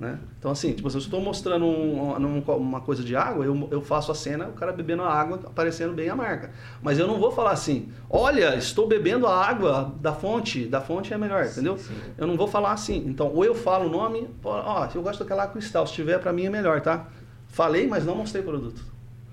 [0.00, 0.18] Né?
[0.38, 3.82] Então, assim, tipo, se eu estou mostrando um, um, uma coisa de água, eu, eu
[3.82, 6.50] faço a cena, o cara bebendo a água, aparecendo bem a marca.
[6.80, 11.12] Mas eu não vou falar assim, olha, estou bebendo a água da fonte, da fonte
[11.12, 11.76] é melhor, sim, entendeu?
[11.76, 11.94] Sim.
[12.16, 13.04] Eu não vou falar assim.
[13.06, 16.32] Então, ou eu falo o nome, ó, eu gosto daquela água cristal, se tiver para
[16.32, 17.06] mim é melhor, tá?
[17.48, 18.82] Falei, mas não mostrei o produto.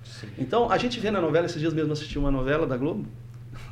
[0.04, 0.28] Sim.
[0.36, 3.06] Então, a gente vê na novela, esses dias mesmo assisti uma novela da Globo,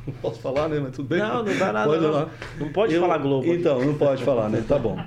[0.07, 0.79] não posso falar, né?
[0.79, 1.19] Mas tudo bem.
[1.19, 1.89] Não, não dá nada.
[1.89, 2.29] Pode não.
[2.59, 3.53] Não pode eu, falar Globo.
[3.53, 4.63] Então, não pode falar, né?
[4.67, 4.97] Tá bom.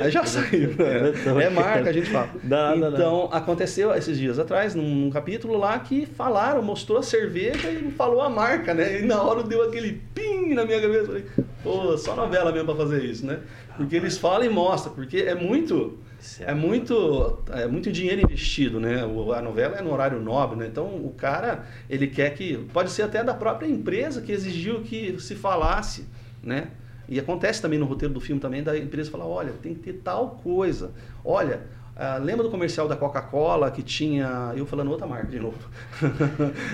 [0.00, 0.70] Aí já saiu.
[0.70, 1.44] Né?
[1.44, 2.30] É marca, a gente fala.
[2.42, 7.70] Dá, então, aconteceu esses dias atrás, num, num, capítulo lá, que falaram, mostrou a cerveja
[7.70, 9.00] e falou a marca, né?
[9.00, 11.06] E na hora deu aquele ping na minha cabeça.
[11.06, 11.24] Falei,
[11.62, 13.38] pô, só novela mesmo pra fazer isso, né?
[13.78, 15.98] Porque eles falam e mostram, porque é muito
[16.40, 19.02] é muito, é muito dinheiro investido, né?
[19.02, 20.66] A novela é no horário nobre, né?
[20.66, 22.56] Então o cara, ele quer que.
[22.72, 26.06] Pode ser até da própria empresa que exigiu que se falasse,
[26.42, 26.72] né?
[27.08, 29.94] E acontece também no roteiro do filme também da empresa falar, olha, tem que ter
[29.94, 30.92] tal coisa.
[31.24, 31.62] Olha,
[32.00, 34.52] ah, lembra do comercial da Coca-Cola que tinha.
[34.54, 35.58] Eu falando outra marca de novo.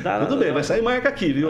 [0.04, 1.48] Não, Tudo bem, vai sair marca aqui, viu?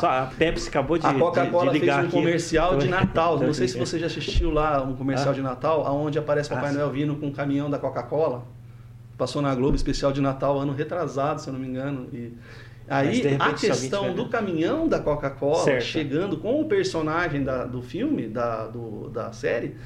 [0.00, 1.06] Só a Pepsi acabou de.
[1.06, 2.10] A Coca-Cola fez um aqui.
[2.10, 3.38] comercial de Natal.
[3.38, 5.34] Não sei se você já assistiu lá um comercial ah.
[5.34, 8.44] de Natal, onde aparece Papai ah, Noel vindo com um caminhão da Coca-Cola.
[9.16, 12.08] Passou na Globo, especial de Natal, ano retrasado, se eu não me engano.
[12.12, 12.32] E
[12.88, 18.26] aí repente, a questão do caminhão da Coca-Cola chegando com o personagem da, do filme,
[18.26, 19.76] da, do, da série,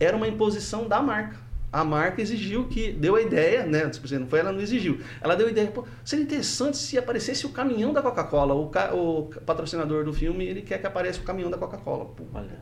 [0.00, 3.90] era uma imposição da marca a marca exigiu que, deu a ideia, né?
[3.90, 5.00] Tipo assim, não foi ela não exigiu.
[5.20, 8.54] Ela deu a ideia, pô, seria interessante se aparecesse o caminhão da Coca-Cola.
[8.54, 12.14] O, o, patrocinador do filme, ele quer que apareça o caminhão da Coca-Cola.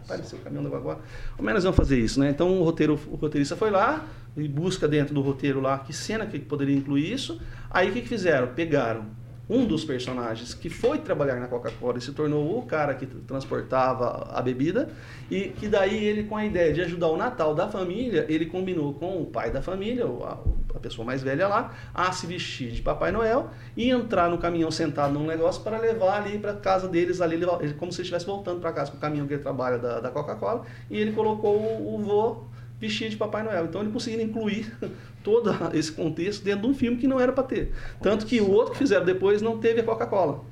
[0.03, 1.01] Apareceu o caminhão da Coca-Cola.
[1.37, 2.31] Ao menos vão fazer isso, né?
[2.31, 4.03] Então o roteiro, o roteirista foi lá
[4.35, 7.39] e busca dentro do roteiro lá que cena que poderia incluir isso.
[7.71, 8.47] Aí o que, que fizeram?
[8.55, 9.05] Pegaram
[9.53, 14.31] um dos personagens que foi trabalhar na Coca-Cola e se tornou o cara que transportava
[14.33, 14.89] a bebida
[15.31, 18.95] e que daí ele com a ideia de ajudar o Natal da família, ele combinou
[18.95, 23.13] com o pai da família, a, pessoa mais velha lá, a se vestir de Papai
[23.13, 27.39] Noel e entrar no caminhão sentado num negócio para levar ali para casa deles ali,
[27.79, 30.65] como se estivesse voltando para casa com o caminhão que ele trabalha da, da Coca-Cola
[30.91, 32.52] e ele colocou o, o vô
[32.83, 33.67] vestir de Papai Noel.
[33.67, 34.77] Então ele conseguiu incluir
[35.23, 37.73] todo esse contexto dentro de um filme que não era para ter.
[38.03, 40.45] Tanto que o outro que fizeram depois não teve a Coca-Cola.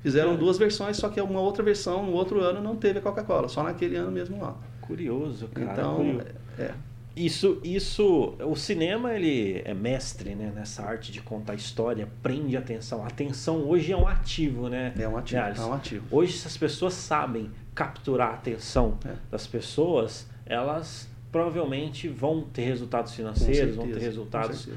[0.00, 0.36] Fizeram é.
[0.36, 3.64] duas versões, só que uma outra versão no outro ano não teve a Coca-Cola, só
[3.64, 4.56] naquele ano mesmo lá.
[4.80, 5.72] Curioso, cara.
[5.72, 6.26] Então, curioso.
[6.56, 6.70] é.
[7.16, 13.02] Isso, isso, o cinema ele é mestre, né, nessa arte de contar história, prende atenção.
[13.02, 14.92] A atenção hoje é um ativo, né?
[14.98, 15.40] É um ativo.
[15.40, 16.06] É um ativo.
[16.10, 19.14] Hoje, se as pessoas sabem capturar a atenção é.
[19.30, 24.68] das pessoas, elas provavelmente vão ter resultados financeiros, certeza, vão ter resultados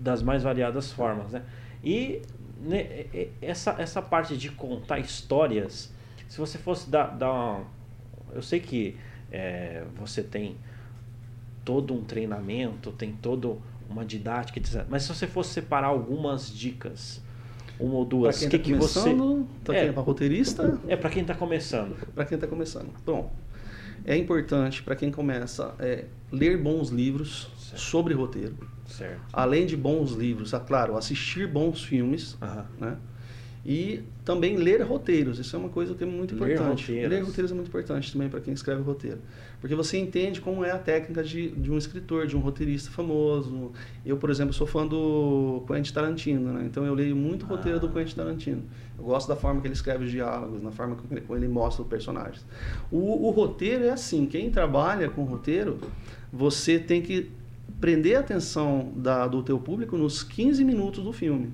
[0.00, 1.42] das mais variadas formas, né?
[1.84, 2.22] E
[2.60, 3.06] né,
[3.40, 5.92] essa, essa parte de contar histórias,
[6.28, 7.64] se você fosse dar, dar uma,
[8.32, 8.96] eu sei que
[9.30, 10.56] é, você tem
[11.64, 17.22] todo um treinamento, tem todo uma didática, mas se você fosse separar algumas dicas,
[17.78, 19.14] uma ou duas, o que, tá que você
[19.62, 20.80] tá é, para roteirista?
[20.88, 21.94] É para quem está começando.
[22.12, 22.90] Para quem está começando.
[23.06, 23.30] Bom,
[24.04, 27.80] é importante para quem começa é, ler bons livros certo.
[27.80, 28.56] sobre roteiro.
[28.86, 29.20] Certo.
[29.32, 32.64] Além de bons livros, é claro, assistir bons filmes, uhum.
[32.78, 32.96] né?
[33.64, 36.80] E também ler roteiros, isso é uma coisa que é muito ler importante.
[36.82, 37.10] Roteiros.
[37.10, 39.18] Ler roteiros é muito importante também para quem escreve roteiro.
[39.60, 43.70] Porque você entende como é a técnica de, de um escritor, de um roteirista famoso.
[44.04, 46.64] Eu, por exemplo, sou fã do Quentin Tarantino, né?
[46.66, 47.80] então eu leio muito roteiro ah.
[47.80, 48.64] do Quentin Tarantino.
[48.98, 51.82] Eu gosto da forma que ele escreve os diálogos, na forma como ele, ele mostra
[51.82, 52.44] os personagens.
[52.90, 55.78] O, o roteiro é assim, quem trabalha com roteiro,
[56.32, 57.30] você tem que
[57.80, 61.52] prender a atenção da, do teu público nos 15 minutos do filme.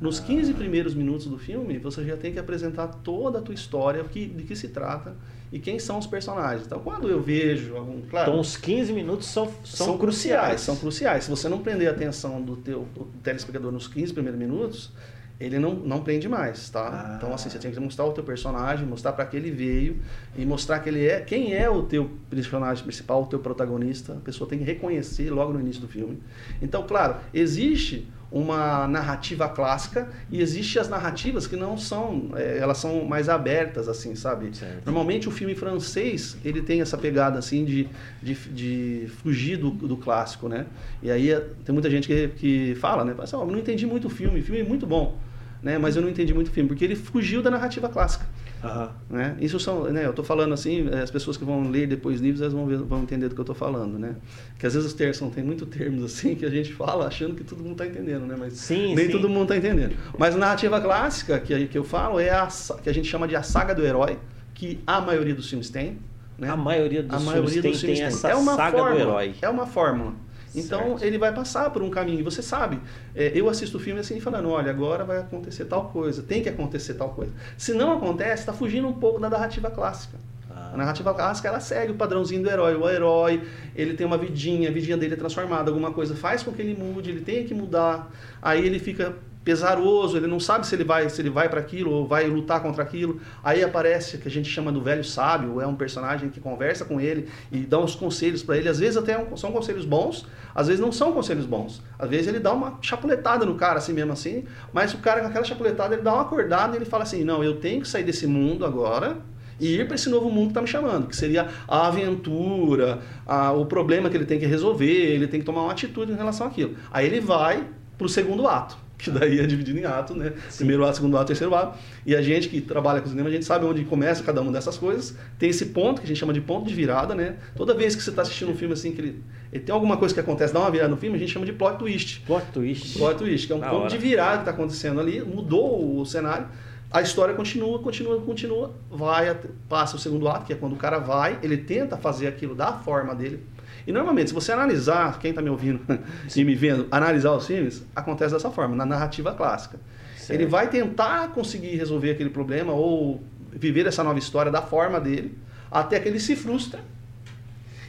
[0.00, 4.02] Nos 15 primeiros minutos do filme, você já tem que apresentar toda a tua história,
[4.04, 5.16] que, de que se trata
[5.52, 6.66] e quem são os personagens.
[6.66, 10.76] Então, quando eu vejo algum, claro, então os 15 minutos são, são, são cruciais, são
[10.76, 11.24] cruciais.
[11.24, 14.92] Se você não prender a atenção do teu do telespectador nos 15 primeiros minutos,
[15.40, 16.88] ele não, não prende mais, tá?
[16.88, 17.14] Ah.
[17.16, 20.00] Então, assim, você tem que mostrar o teu personagem, mostrar para que ele veio
[20.36, 24.14] e mostrar que ele é quem é o teu personagem principal, o teu protagonista.
[24.14, 26.18] A pessoa tem que reconhecer logo no início do filme.
[26.60, 32.78] Então, claro, existe uma narrativa clássica e existe as narrativas que não são, é, elas
[32.78, 34.54] são mais abertas, assim, sabe?
[34.54, 34.84] Certo.
[34.84, 37.88] Normalmente o filme francês, ele tem essa pegada, assim, de,
[38.22, 40.66] de, de fugir do, do clássico, né?
[41.02, 41.28] E aí
[41.64, 43.14] tem muita gente que, que fala, né?
[43.18, 45.18] Assim, oh, não entendi muito o filme, o filme é muito bom
[45.62, 45.78] né?
[45.78, 48.26] Mas eu não entendi muito o filme, porque ele fugiu da narrativa clássica.
[48.62, 48.88] Uhum.
[49.10, 49.36] Né?
[49.40, 50.04] Isso são, né?
[50.04, 53.02] Eu estou falando assim, as pessoas que vão ler depois livros, elas vão, ver, vão
[53.02, 54.16] entender do que eu estou falando, né?
[54.58, 57.44] Que às vezes os termos tem muito termos assim que a gente fala achando que
[57.44, 58.34] todo mundo está entendendo, né?
[58.38, 59.12] Mas sim, nem sim.
[59.12, 59.96] todo mundo está entendendo.
[60.18, 62.48] Mas a narrativa clássica que, que eu falo é a
[62.82, 64.18] que a gente chama de a saga do herói,
[64.54, 65.98] que a maioria dos filmes tem.
[66.36, 66.48] Né?
[66.48, 68.78] A maioria dos a filmes, maioria tem, dos filmes tem, tem essa é uma saga
[68.78, 69.34] fórmula, do herói.
[69.42, 70.12] É uma fórmula.
[70.58, 71.04] Então certo.
[71.04, 72.24] ele vai passar por um caminho.
[72.24, 72.80] Você sabe,
[73.14, 76.48] é, eu assisto o filme assim falando, olha, agora vai acontecer tal coisa, tem que
[76.48, 77.32] acontecer tal coisa.
[77.56, 80.18] Se não acontece, está fugindo um pouco da narrativa clássica.
[80.50, 80.70] Ah.
[80.74, 82.74] A narrativa clássica ela segue o padrãozinho do herói.
[82.74, 83.42] O herói
[83.74, 86.74] ele tem uma vidinha, a vidinha dele é transformada, alguma coisa faz com que ele
[86.74, 88.10] mude, ele tem que mudar.
[88.42, 89.14] Aí ele fica
[89.48, 92.60] pesaroso, ele não sabe se ele vai se ele vai para aquilo ou vai lutar
[92.60, 93.18] contra aquilo.
[93.42, 97.00] Aí aparece que a gente chama do velho sábio, é um personagem que conversa com
[97.00, 98.68] ele e dá uns conselhos para ele.
[98.68, 101.82] Às vezes até são conselhos bons, às vezes não são conselhos bons.
[101.98, 105.28] Às vezes ele dá uma chapuletada no cara assim mesmo assim, mas o cara com
[105.28, 108.04] aquela chapuletada ele dá uma acordada e ele fala assim: "Não, eu tenho que sair
[108.04, 109.16] desse mundo agora."
[109.60, 113.50] e ir para esse novo mundo que está me chamando, que seria a aventura, a,
[113.50, 116.46] o problema que ele tem que resolver, ele tem que tomar uma atitude em relação
[116.46, 116.76] àquilo.
[116.92, 120.32] Aí ele vai para o segundo ato que daí é dividido em ato, né?
[120.50, 120.58] Sim.
[120.58, 121.78] Primeiro ato, segundo ato, terceiro ato.
[122.04, 124.76] E a gente que trabalha com cinema, a gente sabe onde começa cada uma dessas
[124.76, 125.16] coisas.
[125.38, 127.36] Tem esse ponto que a gente chama de ponto de virada, né?
[127.56, 130.12] Toda vez que você está assistindo um filme assim, que ele, ele, tem alguma coisa
[130.12, 132.22] que acontece, dá uma virada no filme, a gente chama de plot twist.
[132.26, 132.98] Plot twist.
[132.98, 133.90] Plot twist, que é um Na ponto hora.
[133.90, 136.48] de virada que está acontecendo ali, mudou o cenário.
[136.90, 139.36] A história continua, continua, continua, vai,
[139.68, 142.72] passa o segundo ato, que é quando o cara vai, ele tenta fazer aquilo da
[142.72, 143.44] forma dele,
[143.88, 145.80] e normalmente, se você analisar, quem está me ouvindo
[146.36, 149.80] e me vendo, analisar os filmes, acontece dessa forma, na narrativa clássica.
[150.14, 150.38] Certo.
[150.38, 155.38] Ele vai tentar conseguir resolver aquele problema ou viver essa nova história da forma dele,
[155.70, 156.80] até que ele se frustra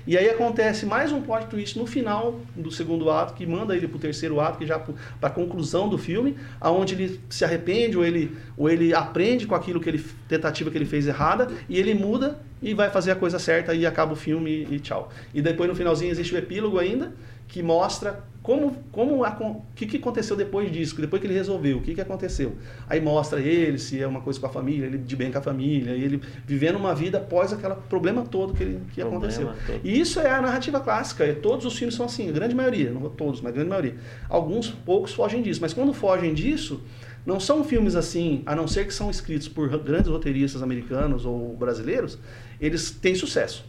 [0.07, 3.87] e aí acontece mais um plot twist no final do segundo ato, que manda ele
[3.87, 7.97] para o terceiro ato, que já para a conclusão do filme, aonde ele se arrepende
[7.97, 11.77] ou ele, ou ele aprende com aquilo que ele tentativa que ele fez errada e
[11.77, 15.11] ele muda e vai fazer a coisa certa e acaba o filme e tchau.
[15.33, 17.13] E depois no finalzinho existe o epílogo ainda,
[17.49, 21.81] que mostra como, como o que, que aconteceu depois disso, depois que ele resolveu, o
[21.81, 22.55] que, que aconteceu.
[22.87, 25.41] Aí mostra ele, se é uma coisa com a família, ele de bem com a
[25.41, 29.51] família, ele vivendo uma vida após aquele problema todo que, ele, que aconteceu.
[29.67, 29.81] Todo.
[29.83, 32.91] E isso é a narrativa clássica, e todos os filmes são assim, a grande maioria,
[32.91, 33.95] não todos, mas a grande maioria.
[34.29, 36.81] Alguns poucos fogem disso, mas quando fogem disso,
[37.25, 41.55] não são filmes assim, a não ser que são escritos por grandes roteiristas americanos ou
[41.57, 42.17] brasileiros,
[42.61, 43.65] eles têm sucesso,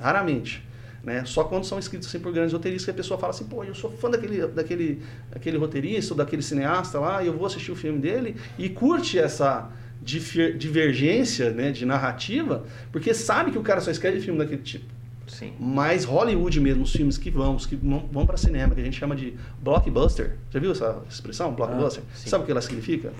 [0.00, 0.66] raramente.
[1.08, 1.24] Né?
[1.24, 3.74] Só quando são escritos assim por grandes roteiristas que a pessoa fala assim, pô, eu
[3.74, 7.98] sou fã daquele, daquele, daquele roteirista ou daquele cineasta lá, eu vou assistir o filme
[7.98, 9.70] dele e curte essa
[10.02, 14.84] divergência né, de narrativa, porque sabe que o cara só escreve filme daquele tipo.
[15.26, 15.54] Sim.
[15.58, 18.84] Mas Hollywood mesmo, os filmes que vão, os que vão, vão para cinema, que a
[18.84, 20.36] gente chama de blockbuster.
[20.50, 22.02] Já viu essa expressão, blockbuster?
[22.06, 23.12] Ah, sabe o que ela significa?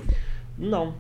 [0.59, 0.95] Não.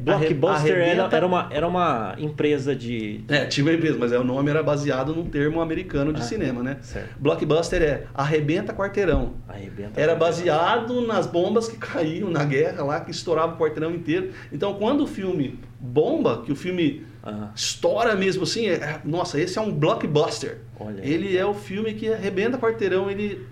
[0.00, 3.24] Blockbuster era, era, uma, era uma empresa de.
[3.26, 6.24] É, tinha uma empresa, mas é, o nome era baseado num termo americano de ah,
[6.24, 6.76] cinema, né?
[6.82, 7.08] Certo.
[7.18, 9.34] Blockbuster é arrebenta quarteirão.
[9.48, 10.18] Arrebenta era quarteirão.
[10.18, 14.30] baseado nas bombas que caíam na guerra lá, que estourava o quarteirão inteiro.
[14.52, 17.50] Então, quando o filme bomba, que o filme ah.
[17.54, 20.58] estoura mesmo assim, é, é, nossa, esse é um blockbuster.
[20.78, 21.38] Olha ele aí.
[21.38, 23.46] é o filme que arrebenta quarteirão, ele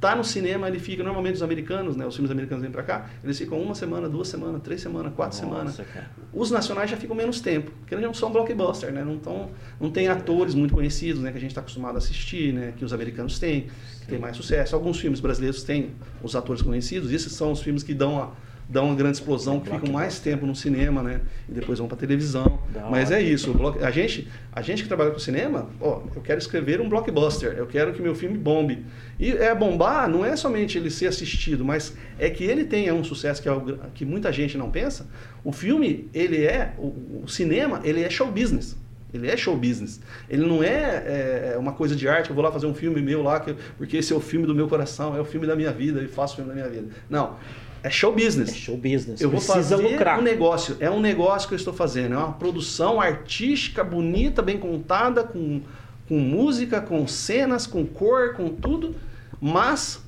[0.00, 3.10] tá no cinema, ele fica, normalmente os americanos, né, os filmes americanos vêm para cá,
[3.22, 5.76] eles ficam uma semana, duas semanas, três semanas, quatro Nossa, semanas.
[5.92, 6.10] Cara.
[6.32, 9.90] Os nacionais já ficam menos tempo, porque eles não são blockbuster, né, não, tão, não
[9.90, 12.92] tem atores muito conhecidos, né, que a gente está acostumado a assistir, né, que os
[12.92, 13.68] americanos têm,
[14.00, 14.74] que tem mais sucesso.
[14.74, 15.90] Alguns filmes brasileiros têm
[16.22, 18.30] os atores conhecidos, esses são os filmes que dão a
[18.68, 21.22] dá uma grande explosão, que ficam mais tempo no cinema, né?
[21.48, 22.58] E depois vão para televisão.
[22.90, 26.80] Mas é isso, a gente, a gente que trabalha com cinema, ó, eu quero escrever
[26.80, 28.84] um blockbuster, eu quero que meu filme bombe.
[29.18, 33.02] E é bombar, não é somente ele ser assistido, mas é que ele tenha um
[33.02, 35.08] sucesso que, é o, que muita gente não pensa.
[35.42, 38.76] O filme, ele é, o, o cinema, ele é show business.
[39.12, 40.00] Ele é show business.
[40.28, 43.22] Ele não é, é, uma coisa de arte, eu vou lá fazer um filme meu
[43.22, 45.72] lá, que, porque esse é o filme do meu coração, é o filme da minha
[45.72, 46.92] vida, eu faço o filme da minha vida.
[47.08, 47.36] Não.
[47.82, 48.50] É show business.
[48.50, 49.20] É show business.
[49.20, 50.18] Eu Precisa vou fazer lucrar.
[50.18, 50.76] um negócio.
[50.80, 52.14] É um negócio que eu estou fazendo.
[52.14, 55.60] É uma produção artística, bonita, bem contada, com,
[56.08, 58.94] com música, com cenas, com cor, com tudo.
[59.40, 60.02] Mas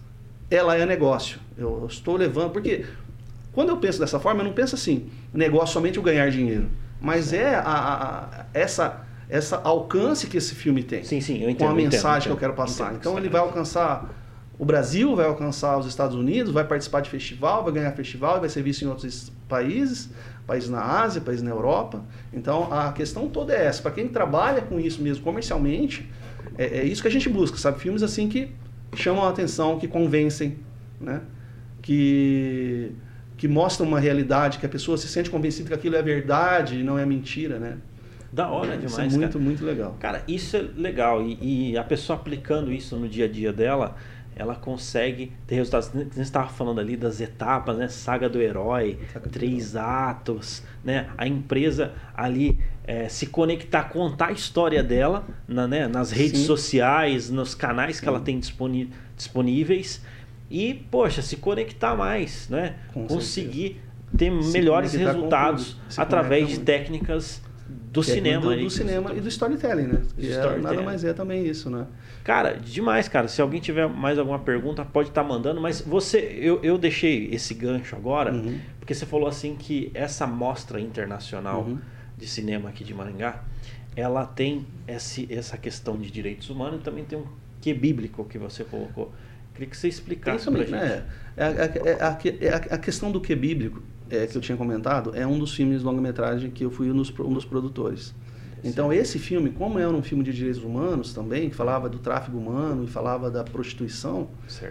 [0.51, 1.39] ela é negócio.
[1.57, 2.51] Eu estou levando.
[2.51, 2.85] Porque
[3.53, 6.69] Quando eu penso dessa forma, eu não penso assim, negócio somente o ganhar dinheiro.
[7.01, 11.03] Mas é a, a, a, essa, essa alcance que esse filme tem.
[11.05, 11.69] Sim, sim, eu entendo.
[11.69, 12.95] Com a mensagem entendo, que eu quero passar.
[12.95, 14.11] então ele vai alcançar
[14.61, 18.49] o Brasil, vai alcançar os Estados Unidos, vai participar de festival, vai ganhar festival, vai
[18.51, 20.11] ser visto em outros países,
[20.47, 22.05] países na Ásia, países na Europa.
[22.31, 23.81] Então a questão toda é essa.
[23.81, 26.07] Para quem trabalha com isso mesmo comercialmente,
[26.59, 27.81] é, é, isso que a gente busca, sabe?
[27.81, 28.51] Filmes assim que
[28.95, 30.59] chamam a atenção, que convencem,
[31.01, 31.23] né?
[31.81, 32.93] Que
[33.39, 36.83] que mostram uma realidade, que a pessoa se sente convencida que aquilo é verdade e
[36.83, 37.79] não é mentira, né?
[38.31, 39.45] Da hora demais, isso é muito, cara.
[39.45, 39.97] muito legal.
[39.99, 41.23] Cara, isso é legal.
[41.23, 43.97] E, e, a pessoa aplicando isso no dia a dia dela,
[44.35, 45.89] ela consegue ter resultados.
[45.89, 47.89] Você estava falando ali das etapas, né?
[47.89, 51.11] Saga do herói, Saga três do atos, né?
[51.19, 55.87] A empresa ali é, se conectar, contar a história dela na, né?
[55.87, 56.47] nas redes Sim.
[56.47, 58.11] sociais, nos canais que Sim.
[58.11, 58.41] ela tem
[59.17, 60.03] disponíveis
[60.51, 62.77] e, poxa, se conectar mais, né?
[62.93, 63.81] Com Conseguir
[64.13, 64.41] certeza.
[64.41, 67.41] ter se melhores resultados através de técnicas
[67.91, 68.55] do cinema.
[68.55, 70.03] Do, do cinema e do storytelling, né?
[70.17, 70.63] Que é, storytelling.
[70.63, 71.87] nada mais é também isso, né?
[72.23, 73.27] Cara, demais, cara.
[73.27, 75.61] Se alguém tiver mais alguma pergunta, pode estar tá mandando.
[75.61, 78.59] Mas você, eu, eu deixei esse gancho agora, uhum.
[78.79, 81.79] porque você falou assim que essa mostra internacional uhum.
[82.17, 83.43] de cinema aqui de Maringá,
[83.97, 87.27] ela tem esse, essa questão de direitos humanos e também tem um
[87.61, 89.13] que bíblico que você colocou.
[89.53, 90.71] Queria que você explicasse para a gente.
[90.71, 91.05] Né?
[91.37, 95.27] É, é, a, é, a, questão do que bíblico, é, que eu tinha comentado, é
[95.27, 98.15] um dos filmes de longa-metragem que eu fui um dos, um dos produtores.
[98.63, 102.37] Então, esse filme, como era um filme de direitos humanos também, que falava do tráfico
[102.37, 104.29] humano e falava da prostituição,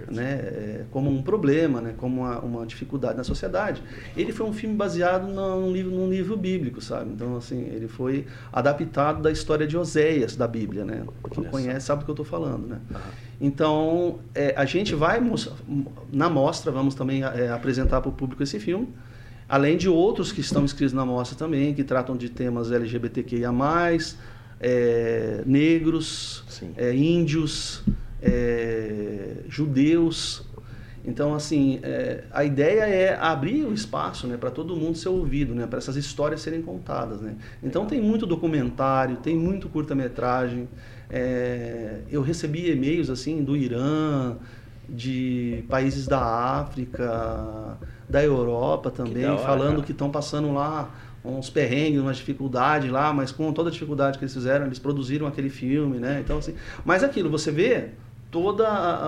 [0.09, 3.81] né, é, como um problema, né, como uma, uma, dificuldade na sociedade,
[4.15, 7.11] ele foi um filme baseado num livro, num livro bíblico, sabe?
[7.11, 11.03] Então, assim, ele foi adaptado da história de Oséias da Bíblia, né?
[11.31, 12.79] Quem conhece sabe do que eu estou falando, né?
[12.91, 12.97] Uhum.
[13.41, 15.19] Então, é, a gente vai,
[16.11, 18.89] na mostra, vamos também é, apresentar para o público esse filme,
[19.49, 23.51] além de outros que estão inscritos na mostra também, que tratam de temas LGBTQIA+,
[24.59, 26.43] é, negros,
[26.77, 27.81] é, índios,
[28.21, 30.43] é, judeus.
[31.03, 35.55] Então, assim, é, a ideia é abrir o espaço né, para todo mundo ser ouvido,
[35.55, 37.19] né, para essas histórias serem contadas.
[37.19, 37.35] Né?
[37.63, 40.67] Então, tem muito documentário, tem muito curta-metragem.
[41.09, 44.35] É, eu recebi e-mails assim do Irã,
[44.87, 46.19] de países da
[46.59, 47.77] África,
[48.09, 49.83] da Europa também, que hora, falando cara.
[49.83, 50.89] que estão passando lá
[51.23, 55.27] uns perrengues, umas dificuldades lá, mas com toda a dificuldade que eles fizeram, eles produziram
[55.27, 56.21] aquele filme, né?
[56.23, 57.89] Então, assim, mas aquilo, você vê
[58.31, 58.63] todo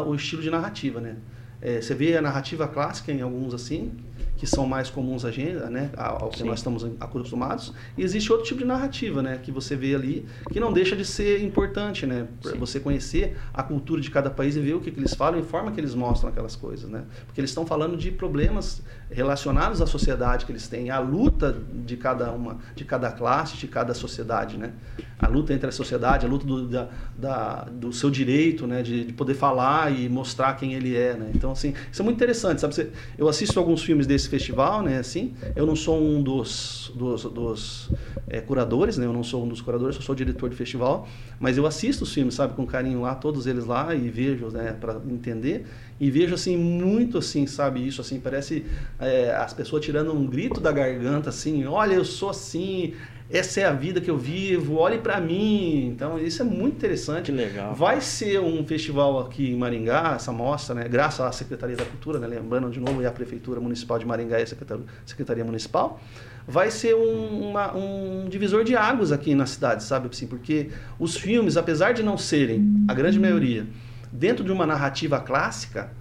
[0.06, 1.16] o estilo de narrativa, né?
[1.62, 3.92] É, você vê a narrativa clássica em alguns assim,
[4.42, 6.46] que são mais comuns a gente, né, ao que Sim.
[6.46, 10.60] nós estamos acostumados, e existe outro tipo de narrativa, né, que você vê ali, que
[10.60, 14.60] não deixa de ser importante, né, para você conhecer a cultura de cada país e
[14.60, 17.04] ver o que, que eles falam e a forma que eles mostram aquelas coisas, né,
[17.28, 21.96] porque eles estão falando de problemas relacionados à sociedade que eles têm, a luta de
[21.96, 24.74] cada uma, de cada classe, de cada sociedade, né,
[25.20, 29.06] a luta entre a sociedade, a luta do, da, da, do seu direito, né, de,
[29.06, 32.60] de, poder falar e mostrar quem ele é, né, então assim, isso é muito interessante,
[32.60, 34.98] sabe, eu assisto alguns filmes desse festival, né?
[34.98, 37.92] Assim, eu não sou um dos, dos, dos
[38.28, 39.06] é, curadores, né?
[39.06, 41.08] Eu não sou um dos curadores, eu sou diretor de festival,
[41.40, 44.76] mas eu assisto os filmes, sabe, com carinho lá, todos eles lá e vejo, né?
[44.80, 45.66] Para entender
[46.02, 48.66] e vejo assim muito assim, sabe isso assim parece
[49.00, 52.96] é, as pessoas tirando um grito da garganta assim, olha eu sou assim
[53.32, 55.88] essa é a vida que eu vivo, olhe para mim.
[55.88, 57.28] Então, isso é muito interessante.
[57.28, 57.74] Que legal.
[57.74, 60.88] Vai ser um festival aqui em Maringá, essa mostra, né?
[60.88, 62.28] graças à Secretaria da Cultura, né?
[62.28, 66.02] lembrando de novo, e a Prefeitura Municipal de Maringá e a Secretaria, Secretaria Municipal,
[66.48, 70.10] vai ser um, uma, um divisor de águas aqui na cidade, sabe?
[70.12, 73.66] Assim, porque os filmes, apesar de não serem, a grande maioria,
[74.12, 75.92] dentro de uma narrativa clássica,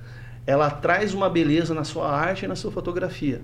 [0.46, 3.40] ela traz uma beleza na sua arte e na sua fotografia.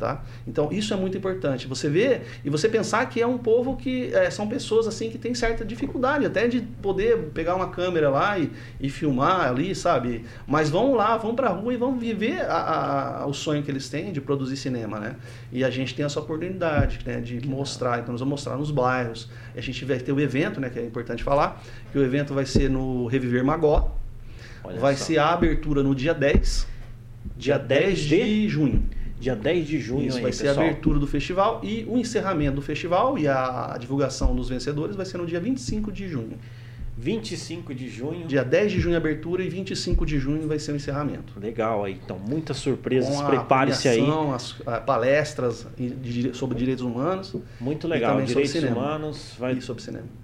[0.00, 0.24] Tá?
[0.48, 1.66] Então isso é muito importante.
[1.66, 5.18] Você vê e você pensar que é um povo que é, são pessoas assim que
[5.18, 10.24] tem certa dificuldade até de poder pegar uma câmera lá e, e filmar ali, sabe?
[10.46, 13.70] Mas vão lá, vão para a rua e vão viver a, a, o sonho que
[13.70, 15.16] eles têm de produzir cinema, né?
[15.52, 17.98] E a gente tem essa oportunidade né, de mostrar.
[17.98, 19.28] Então nós vamos mostrar nos bairros.
[19.54, 20.70] A gente vai ter o evento, né?
[20.70, 23.94] Que é importante falar que o evento vai ser no Reviver Magó.
[24.64, 25.04] Olha vai só.
[25.04, 26.66] ser a abertura no dia 10,
[27.36, 28.82] dia 10 de, de junho.
[29.20, 30.06] Dia 10 de junho.
[30.06, 30.66] Isso aí, vai ser pessoal.
[30.66, 35.04] a abertura do festival e o encerramento do festival e a divulgação dos vencedores vai
[35.04, 36.38] ser no dia 25 de junho.
[36.96, 38.26] 25 de junho.
[38.26, 41.38] Dia 10 de junho abertura e 25 de junho vai ser o encerramento.
[41.38, 44.02] Legal aí, então muitas surpresas, prepare-se aí.
[44.34, 44.52] As
[44.84, 45.66] palestras
[46.34, 47.34] sobre direitos humanos.
[47.60, 49.34] Muito legal, direitos humanos.
[49.38, 49.54] Vai...
[49.54, 50.19] E sobre cinema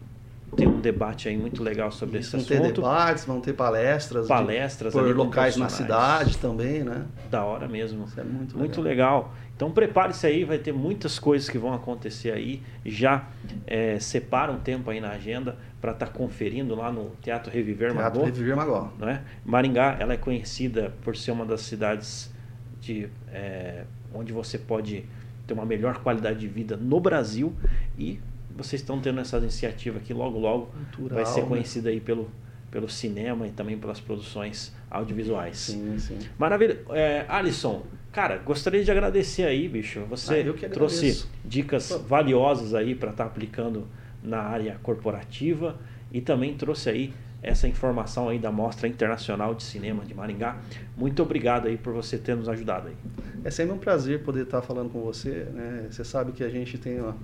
[0.56, 2.80] tem um debate aí muito legal sobre Isso, esse vão assunto.
[2.80, 4.26] Vão ter debates, vão ter palestras.
[4.26, 7.04] Palestras de, por locais na cidade também, né?
[7.30, 8.04] Da hora mesmo.
[8.06, 8.58] Isso é muito legal.
[8.58, 9.34] Muito legal.
[9.54, 12.62] Então prepare-se aí, vai ter muitas coisas que vão acontecer aí.
[12.84, 13.28] Já
[13.66, 17.92] é, separa um tempo aí na agenda para estar tá conferindo lá no Teatro Reviver
[17.92, 18.24] Teatro Magó.
[18.24, 18.92] Reviver Magó.
[18.98, 19.22] Não é?
[19.44, 22.34] Maringá, ela é conhecida por ser uma das cidades
[22.80, 23.84] de, é,
[24.14, 25.04] onde você pode
[25.46, 27.54] ter uma melhor qualidade de vida no Brasil
[27.98, 28.18] e
[28.56, 31.48] vocês estão tendo essa iniciativa aqui logo logo Cultural, vai ser né?
[31.48, 32.28] conhecida aí pelo
[32.70, 35.56] pelo cinema e também pelas produções audiovisuais.
[35.56, 36.18] Sim, sim.
[36.38, 36.78] Maravilha.
[36.90, 40.00] É, Alisson, cara, gostaria de agradecer aí, bicho.
[40.10, 41.98] Você ah, trouxe dicas Pô.
[42.00, 43.86] valiosas aí para estar tá aplicando
[44.22, 45.78] na área corporativa
[46.12, 50.56] e também trouxe aí essa informação aí da Mostra Internacional de Cinema de Maringá.
[50.96, 52.96] Muito obrigado aí por você ter nos ajudado aí.
[53.44, 55.86] É sempre um prazer poder estar falando com você, né?
[55.88, 57.16] Você sabe que a gente tem uma,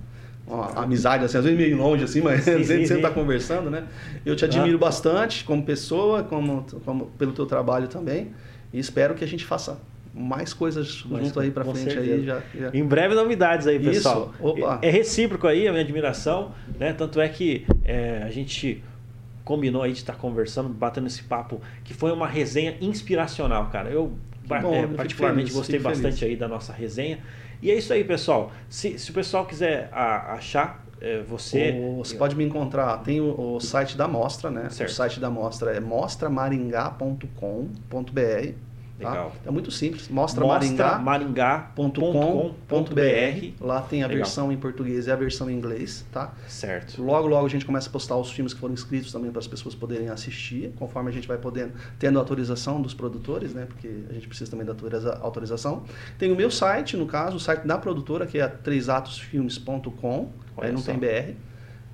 [0.45, 3.85] uma amizade, assim, às vezes meio longe, assim, mas sim, sempre está conversando, né?
[4.25, 4.79] Eu te admiro ah.
[4.79, 8.31] bastante como pessoa, como, como pelo teu trabalho também,
[8.71, 9.79] e espero que a gente faça
[10.13, 14.31] mais coisas Mas, junto aí para frente aí já, já, Em breve novidades aí, pessoal.
[14.35, 14.45] Isso.
[14.45, 14.79] Opa.
[14.81, 16.93] É recíproco aí a minha admiração, né?
[16.93, 18.83] Tanto é que é, a gente
[19.43, 23.89] combinou aí de estar conversando, batendo esse papo, que foi uma resenha inspiracional, cara.
[23.89, 24.13] Eu
[24.45, 26.33] bom, é, particularmente feliz, gostei bastante feliz.
[26.33, 27.19] aí da nossa resenha.
[27.63, 28.51] E é isso aí, pessoal.
[28.67, 31.71] Se, se o pessoal quiser a, achar é, você.
[31.71, 32.97] O, você pode me encontrar.
[32.97, 34.69] Tem o, o site da Mostra, né?
[34.69, 34.89] Certo.
[34.89, 38.72] O site da Mostra é mostramaringá.com.br.
[38.99, 39.09] Tá?
[39.09, 39.31] Legal.
[39.45, 40.07] É muito simples.
[40.07, 41.91] Mostra, Mostra maringá.com.br.
[43.59, 44.23] Lá tem a Legal.
[44.23, 46.31] versão em português e a versão em inglês, tá?
[46.47, 47.01] Certo.
[47.01, 49.47] Logo, logo a gente começa a postar os filmes que foram inscritos também para as
[49.47, 53.65] pessoas poderem assistir, conforme a gente vai podendo, tendo autorização dos produtores, né?
[53.65, 54.75] Porque a gente precisa também da
[55.21, 55.83] autorização.
[56.19, 60.29] Tem o meu site, no caso, o site da produtora, que é trêsatosfilmes.com.
[60.57, 60.91] Aí não só.
[60.91, 61.35] tem BR.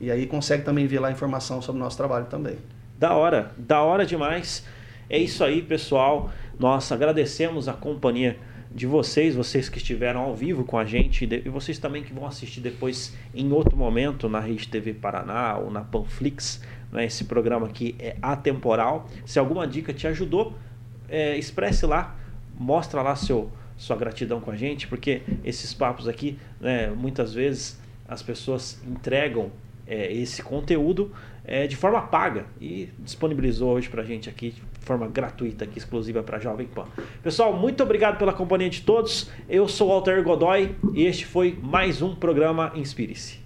[0.01, 2.57] E aí consegue também ver lá informação sobre o nosso trabalho também.
[2.97, 4.65] Da hora, da hora demais.
[5.09, 6.29] É isso aí, pessoal.
[6.59, 8.37] Nós agradecemos a companhia
[8.69, 12.25] de vocês, vocês que estiveram ao vivo com a gente e vocês também que vão
[12.27, 16.61] assistir depois em outro momento na Rede TV Paraná ou na Panflix.
[16.91, 17.05] Né?
[17.05, 19.07] Esse programa aqui é atemporal.
[19.25, 20.53] Se alguma dica te ajudou,
[21.07, 22.17] é, expresse lá,
[22.59, 27.79] mostra lá seu, sua gratidão com a gente, porque esses papos aqui, né, muitas vezes
[28.05, 29.49] as pessoas entregam
[29.87, 31.13] é, esse conteúdo
[31.45, 34.53] é, de forma paga e disponibilizou hoje para a gente aqui
[34.89, 36.85] forma gratuita, aqui, exclusiva para Jovem Pan.
[37.21, 39.29] Pessoal, muito obrigado pela companhia de todos.
[39.47, 43.37] Eu sou o Walter Godoy e este foi mais um programa Inspire-se.